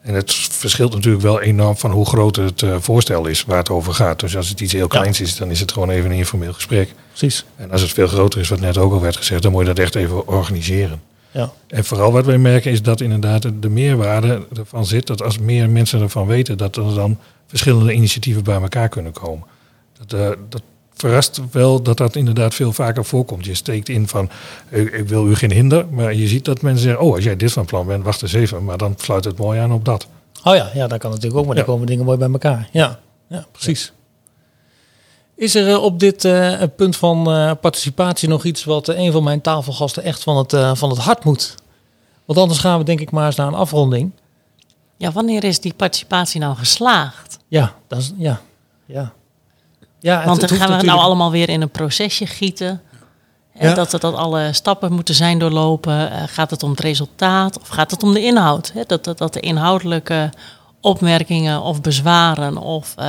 En 0.00 0.14
het 0.14 0.32
verschilt 0.32 0.94
natuurlijk 0.94 1.22
wel 1.22 1.40
enorm 1.40 1.76
van 1.76 1.90
hoe 1.90 2.06
groot 2.06 2.36
het 2.36 2.62
uh, 2.62 2.76
voorstel 2.78 3.26
is 3.26 3.44
waar 3.44 3.58
het 3.58 3.70
over 3.70 3.94
gaat. 3.94 4.20
Dus 4.20 4.36
als 4.36 4.48
het 4.48 4.60
iets 4.60 4.72
heel 4.72 4.86
kleins 4.86 5.20
is, 5.20 5.36
dan 5.36 5.50
is 5.50 5.60
het 5.60 5.72
gewoon 5.72 5.90
even 5.90 6.10
een 6.10 6.16
informeel 6.16 6.52
gesprek. 6.52 6.94
Precies. 7.08 7.44
En 7.56 7.70
als 7.70 7.80
het 7.80 7.90
veel 7.90 8.06
groter 8.06 8.40
is, 8.40 8.48
wat 8.48 8.60
net 8.60 8.78
ook 8.78 8.92
al 8.92 9.00
werd 9.00 9.16
gezegd, 9.16 9.42
dan 9.42 9.52
moet 9.52 9.60
je 9.60 9.66
dat 9.66 9.78
echt 9.78 9.94
even 9.94 10.28
organiseren. 10.28 11.00
Ja. 11.30 11.52
En 11.66 11.84
vooral 11.84 12.12
wat 12.12 12.24
wij 12.24 12.38
merken 12.38 12.70
is 12.70 12.82
dat 12.82 13.00
inderdaad 13.00 13.46
de 13.60 13.68
meerwaarde 13.68 14.46
ervan 14.56 14.86
zit. 14.86 15.06
Dat 15.06 15.22
als 15.22 15.38
meer 15.38 15.70
mensen 15.70 16.00
ervan 16.00 16.26
weten, 16.26 16.58
dat 16.58 16.76
er 16.76 16.94
dan 16.94 17.18
verschillende 17.46 17.92
initiatieven 17.92 18.44
bij 18.44 18.60
elkaar 18.60 18.88
kunnen 18.88 19.12
komen. 19.12 19.46
Dat, 19.98 20.20
uh, 20.20 20.28
dat 20.48 20.62
verrast 21.00 21.40
wel 21.50 21.82
dat 21.82 21.96
dat 21.96 22.16
inderdaad 22.16 22.54
veel 22.54 22.72
vaker 22.72 23.04
voorkomt. 23.04 23.44
Je 23.44 23.54
steekt 23.54 23.88
in 23.88 24.08
van, 24.08 24.30
ik, 24.68 24.92
ik, 24.92 25.08
wil 25.08 25.28
u 25.28 25.34
geen 25.34 25.52
hinder, 25.52 25.86
maar 25.90 26.14
je 26.14 26.28
ziet 26.28 26.44
dat 26.44 26.62
mensen 26.62 26.82
zeggen, 26.82 27.02
oh, 27.02 27.14
als 27.14 27.24
jij 27.24 27.36
dit 27.36 27.52
van 27.52 27.64
plan 27.64 27.86
bent, 27.86 28.04
wacht 28.04 28.22
eens 28.22 28.32
even, 28.32 28.64
maar 28.64 28.78
dan 28.78 28.94
sluit 28.96 29.24
het 29.24 29.38
mooi 29.38 29.60
aan 29.60 29.72
op 29.72 29.84
dat. 29.84 30.06
Oh 30.44 30.54
ja, 30.54 30.70
ja 30.74 30.86
dat 30.86 30.98
kan 30.98 31.10
natuurlijk 31.10 31.40
ook, 31.40 31.46
maar 31.46 31.56
dan 31.56 31.64
komen 31.64 31.86
dingen 31.86 32.04
mooi 32.04 32.18
bij 32.18 32.30
elkaar. 32.30 32.68
Ja, 32.72 33.00
ja 33.26 33.46
precies. 33.52 33.92
Is 35.34 35.54
er 35.54 35.68
uh, 35.68 35.82
op 35.82 36.00
dit 36.00 36.24
uh, 36.24 36.62
punt 36.76 36.96
van 36.96 37.36
uh, 37.36 37.52
participatie 37.60 38.28
nog 38.28 38.44
iets 38.44 38.64
wat 38.64 38.88
een 38.88 39.12
van 39.12 39.24
mijn 39.24 39.40
tafelgasten 39.40 40.02
echt 40.02 40.22
van 40.22 40.36
het, 40.36 40.78
van 40.78 40.90
het 40.90 40.98
hart 40.98 41.24
moet? 41.24 41.54
Want 42.24 42.38
anders 42.38 42.58
gaan 42.58 42.78
we 42.78 42.84
denk 42.84 43.00
ik 43.00 43.10
maar 43.10 43.26
eens 43.26 43.36
naar 43.36 43.46
een 43.46 43.54
afronding. 43.54 44.10
Ja, 44.96 45.12
wanneer 45.12 45.44
is 45.44 45.60
die 45.60 45.74
participatie 45.74 46.40
nou 46.40 46.56
geslaagd? 46.56 47.38
Ja, 47.48 47.74
dat 47.88 47.98
is, 47.98 48.12
ja, 48.16 48.40
ja. 48.86 49.12
Ja, 50.00 50.24
Want 50.24 50.48
dan 50.48 50.58
gaan 50.58 50.78
we 50.78 50.84
nou 50.84 50.98
allemaal 50.98 51.30
weer 51.30 51.48
in 51.48 51.62
een 51.62 51.70
procesje 51.70 52.26
gieten. 52.26 52.82
Ja. 53.54 53.74
Dat, 53.74 53.90
dat, 53.90 54.00
dat 54.00 54.14
alle 54.14 54.52
stappen 54.52 54.92
moeten 54.92 55.14
zijn 55.14 55.38
doorlopen. 55.38 56.12
Uh, 56.12 56.22
gaat 56.26 56.50
het 56.50 56.62
om 56.62 56.70
het 56.70 56.80
resultaat 56.80 57.60
of 57.60 57.68
gaat 57.68 57.90
het 57.90 58.02
om 58.02 58.12
de 58.12 58.22
inhoud? 58.22 58.72
Dat, 58.86 59.04
dat, 59.04 59.18
dat 59.18 59.32
de 59.32 59.40
inhoudelijke 59.40 60.30
opmerkingen 60.80 61.62
of 61.62 61.80
bezwaren 61.80 62.56
of 62.56 62.94
uh, 62.98 63.04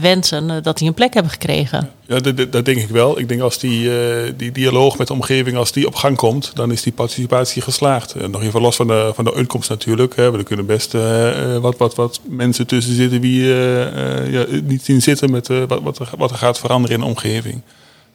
wensen, 0.00 0.48
uh, 0.48 0.56
dat 0.62 0.78
die 0.78 0.88
een 0.88 0.94
plek 0.94 1.14
hebben 1.14 1.32
gekregen. 1.32 1.90
Ja, 2.06 2.18
dat, 2.18 2.52
dat, 2.52 2.64
denk 2.64 2.78
ik 2.78 2.88
wel. 2.88 3.18
Ik 3.18 3.28
denk 3.28 3.40
als 3.40 3.58
die, 3.58 3.84
uh, 3.84 4.32
die 4.36 4.52
dialoog 4.52 4.98
met 4.98 5.06
de 5.06 5.12
omgeving, 5.12 5.56
als 5.56 5.72
die 5.72 5.86
op 5.86 5.94
gang 5.94 6.16
komt, 6.16 6.50
dan 6.54 6.72
is 6.72 6.82
die 6.82 6.92
participatie 6.92 7.62
geslaagd. 7.62 8.28
nog 8.28 8.42
even 8.42 8.60
los 8.60 8.76
van 8.76 8.86
de, 8.86 9.10
van 9.14 9.24
de 9.24 9.34
uitkomst 9.34 9.68
natuurlijk. 9.68 10.16
Hè. 10.16 10.42
Kunnen 10.42 10.66
best 10.66 10.92
wat, 11.60 11.76
wat, 11.76 11.94
wat 11.94 12.20
mensen 12.28 12.66
tussen 12.66 12.94
zitten 12.94 13.20
die 13.20 13.44
ja, 14.30 14.44
niet 14.64 14.84
zien 14.84 15.02
zitten 15.02 15.30
met 15.30 15.48
wat, 15.48 15.80
wat, 15.82 15.98
er, 15.98 16.10
wat 16.16 16.30
er 16.30 16.36
gaat 16.36 16.58
veranderen 16.58 16.96
in 16.96 17.02
de 17.02 17.08
omgeving. 17.08 17.60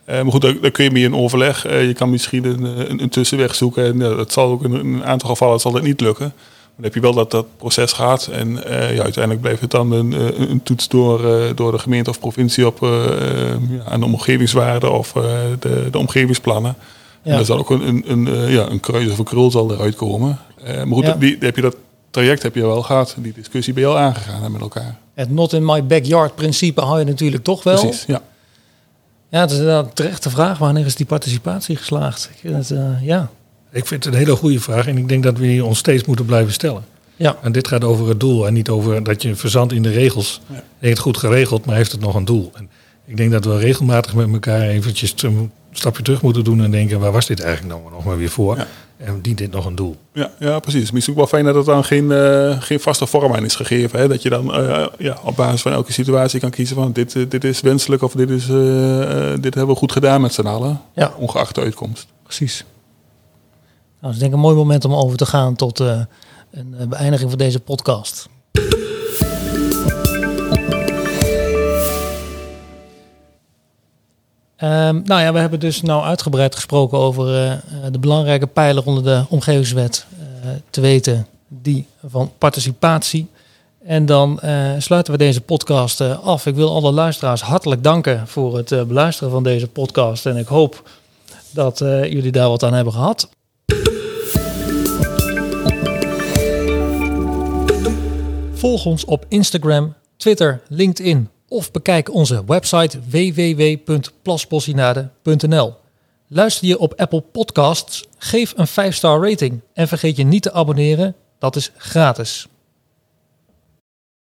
maar 0.06 0.32
goed, 0.32 0.42
daar, 0.42 0.72
kun 0.72 0.84
je 0.84 0.92
mee 0.92 1.04
in 1.04 1.16
overleg. 1.16 1.64
je 1.64 1.94
kan 1.94 2.10
misschien 2.10 2.46
een, 2.46 2.64
een, 2.64 3.02
een 3.02 3.10
tussenweg 3.10 3.56
zoeken. 3.56 3.86
En 3.86 4.00
dat 4.00 4.32
zal 4.32 4.52
ook 4.52 4.64
in 4.64 4.74
een 4.74 5.06
aantal 5.06 5.30
gevallen 5.30 5.60
zal 5.60 5.72
dat 5.72 5.84
niet 5.84 6.02
lukken. 6.02 6.34
Dan 6.82 6.92
heb 6.92 6.94
je 6.94 7.00
wel 7.00 7.14
dat 7.14 7.32
dat 7.32 7.46
proces 7.58 7.92
gaat. 7.92 8.28
En 8.28 8.50
uh, 8.52 8.96
ja, 8.96 9.04
uiteindelijk 9.04 9.42
blijft 9.42 9.62
het 9.62 9.72
dan 9.72 9.92
een, 9.92 10.14
eh, 10.14 10.50
een 10.50 10.64
toets 10.64 10.88
door, 10.88 11.26
uh, 11.26 11.50
door 11.56 11.72
de 11.72 11.80
gemeente 11.80 12.10
of 12.10 12.20
provincie 12.20 12.68
op 12.68 12.82
uh, 12.82 12.90
ja, 13.70 13.84
aan 13.86 14.00
de 14.00 14.06
omgevingswaarde 14.06 14.90
of 14.90 15.12
de, 15.60 15.88
de 15.92 15.98
omgevingsplannen. 15.98 16.76
En 17.24 17.36
daar 17.36 17.46
zal 17.46 17.58
ook 17.58 17.70
een, 17.70 17.88
een, 17.88 18.04
een, 18.08 18.28
eh, 18.28 18.54
ja, 18.54 18.70
een 18.70 18.80
kruis 18.80 19.12
of 19.12 19.18
een 19.18 19.26
krul 19.26 19.52
zal 19.52 19.72
eruit 19.74 19.96
komen. 19.96 20.40
Eh, 20.64 20.76
maar 20.76 20.96
goed, 20.96 21.06
Ja. 21.06 21.14
die, 21.14 21.38
heb 21.40 21.56
je 21.56 21.62
dat 21.62 21.76
traject 22.10 22.44
heb 22.44 22.56
je 22.56 22.62
wel 22.62 22.82
gehad. 22.82 23.16
Die 23.18 23.34
discussie 23.34 23.74
ben 23.74 23.84
je 23.84 23.90
al 23.90 23.98
aangegaan 23.98 24.44
hè, 24.44 24.50
met 24.50 24.62
elkaar. 24.62 24.98
Het 25.14 25.32
not 25.32 25.54
in 25.54 25.66
my 25.66 25.86
backyard 25.86 26.36
principe 26.36 26.82
hou 26.82 27.00
je 27.00 27.06
natuurlijk 27.06 27.44
toch 27.44 27.64
wel. 27.64 27.80
Precies, 27.80 28.04
ja. 28.08 28.22
Ja, 29.30 29.40
het 29.40 29.52
is 29.52 29.58
inderdaad 29.58 29.86
een 29.86 29.94
terechte 29.94 30.30
vraag. 30.30 30.58
Wanneer 30.58 30.86
is 30.86 30.96
die 30.96 31.06
participatie 31.06 31.76
geslaagd? 31.76 32.30
Ik 32.34 32.40
vind 32.40 32.56
het, 32.56 32.72
eh, 32.78 33.06
ja. 33.06 33.30
Ik 33.72 33.86
vind 33.86 34.04
het 34.04 34.14
een 34.14 34.20
hele 34.20 34.36
goede 34.36 34.60
vraag 34.60 34.88
en 34.88 34.98
ik 34.98 35.08
denk 35.08 35.24
dat 35.24 35.38
we 35.38 35.44
die 35.44 35.66
ons 35.66 35.78
steeds 35.78 36.06
moeten 36.06 36.26
blijven 36.26 36.54
stellen. 36.54 36.84
Ja. 37.16 37.38
En 37.42 37.52
dit 37.52 37.68
gaat 37.68 37.84
over 37.84 38.08
het 38.08 38.20
doel 38.20 38.48
en 38.48 38.54
niet 38.54 38.70
over 38.70 39.04
dat 39.04 39.22
je 39.22 39.36
verzandt 39.36 39.74
in 39.74 39.82
de 39.82 39.92
regels. 39.92 40.42
Ja. 40.48 40.54
Heeft 40.56 40.94
het 40.94 41.00
goed 41.00 41.18
geregeld, 41.18 41.66
maar 41.66 41.76
heeft 41.76 41.92
het 41.92 42.02
nog 42.02 42.16
een 42.16 42.26
doel? 42.26 42.52
En 42.54 42.70
ik 43.06 43.18
denk 43.18 43.32
dat 43.32 43.46
we 43.46 43.58
regelmatig 43.58 44.16
met 44.16 44.34
elkaar 44.34 44.62
eventjes 44.62 45.14
een 45.18 45.52
stapje 45.72 46.04
terug 46.04 46.22
moeten 46.22 46.44
doen 46.44 46.64
en 46.64 46.72
denken, 46.72 47.00
waar 47.00 47.12
was 47.12 47.26
dit 47.26 47.40
eigenlijk 47.40 47.80
nou 47.80 47.92
nog 47.92 48.06
maar 48.06 48.18
weer 48.18 48.30
voor? 48.30 48.58
Ja. 48.58 48.68
En 48.98 49.22
dient 49.22 49.38
dit 49.38 49.52
nog 49.52 49.66
een 49.66 49.76
doel? 49.76 49.96
Ja, 50.14 50.32
ja, 50.40 50.60
precies. 50.60 50.92
Misschien 50.92 51.14
ook 51.14 51.20
wel 51.20 51.30
fijn 51.30 51.46
dat 51.46 51.56
er 51.56 51.66
dan 51.74 51.84
geen, 51.84 52.12
eh, 52.12 52.62
geen 52.62 52.80
vaste 52.80 53.08
vorm 53.08 53.34
aan 53.34 53.46
is 53.46 53.56
gegeven. 53.56 54.00
Hè? 54.00 54.08
Dat 54.08 54.22
je 54.22 54.30
dan 54.30 54.54
eh, 54.54 54.86
ja, 54.98 55.18
op 55.24 55.36
basis 55.36 55.62
van 55.62 55.72
elke 55.72 55.92
situatie 55.92 56.40
kan 56.40 56.50
kiezen 56.50 56.76
van 56.76 56.92
dit, 56.92 57.16
eh, 57.16 57.24
dit 57.30 57.44
is 57.44 57.62
wenselijk 57.62 58.02
of 58.02 58.12
dit, 58.12 58.30
is, 58.30 58.46
dit 59.42 59.54
hebben 59.54 59.68
we 59.68 59.76
goed 59.76 59.92
gedaan 59.92 60.22
met 60.22 60.34
z'n 60.34 60.46
allen. 60.46 60.82
Ja. 60.96 61.14
Ongeacht 61.18 61.56
de 61.56 61.62
uitkomst. 61.62 62.08
Precies. 62.24 62.66
Nou, 64.02 64.14
dat 64.14 64.14
is 64.14 64.20
denk 64.20 64.32
ik 64.32 64.38
een 64.38 64.44
mooi 64.44 64.56
moment 64.56 64.86
om 64.86 64.94
over 64.94 65.18
te 65.18 65.26
gaan 65.26 65.56
tot 65.56 65.80
eh, 65.80 66.02
een 66.52 66.76
eh, 66.80 66.88
beëindiging 66.88 67.30
van 67.30 67.40
deze 67.40 67.60
podcast. 67.60 68.30
Ehm, 74.56 75.02
nou 75.04 75.22
ja, 75.22 75.34
we 75.34 75.40
hebben 75.40 75.60
dus 75.60 75.82
nou 75.82 76.04
uitgebreid 76.04 76.56
gesproken 76.56 76.98
over 76.98 77.46
eh, 77.46 77.58
de 77.92 78.00
belangrijke 78.00 78.48
pijler 78.48 78.86
onder 78.86 79.04
de 79.04 79.26
omgevingswet. 79.30 80.06
eh, 80.20 80.50
te 80.70 80.82
weten 80.82 81.28
die 81.48 81.88
van 82.08 82.32
participatie. 82.38 83.28
En 83.86 84.06
dan 84.06 84.40
sluiten 84.78 85.14
we 85.14 85.20
deze 85.20 85.42
podcast 85.42 86.02
af. 86.02 86.46
Ik 86.46 86.56
wil 86.56 86.74
alle 86.74 86.92
luisteraars 86.92 87.42
hartelijk 87.42 87.84
danken 87.84 88.28
voor 88.28 88.58
het 88.58 88.88
beluisteren 88.88 89.32
van 89.32 89.44
deze 89.44 89.68
podcast. 89.68 90.26
En 90.26 90.38
ik 90.38 90.48
hoop 90.48 90.90
dat 91.52 91.78
jullie 91.80 92.32
daar 92.32 92.50
wat 92.50 92.64
aan 92.64 92.74
hebben 92.74 92.94
gehad. 92.94 93.30
Volg 98.62 98.86
ons 98.86 99.06
op 99.06 99.26
Instagram, 99.28 99.94
Twitter, 100.18 100.62
LinkedIn 100.68 101.30
of 101.48 101.72
bekijk 101.72 102.14
onze 102.14 102.44
website 102.46 103.00
www.plasbossinade.nl. 103.10 105.74
Luister 106.28 106.68
je 106.68 106.80
op 106.80 107.00
Apple 107.00 107.22
Podcasts, 107.22 108.06
geef 108.18 108.54
een 108.56 108.68
5-star 108.68 109.30
rating 109.30 109.62
en 109.74 109.88
vergeet 109.88 110.18
je 110.18 110.24
niet 110.24 110.42
te 110.42 110.54
abonneren, 110.54 111.16
dat 111.40 111.56
is 111.56 111.72
gratis. 111.78 112.48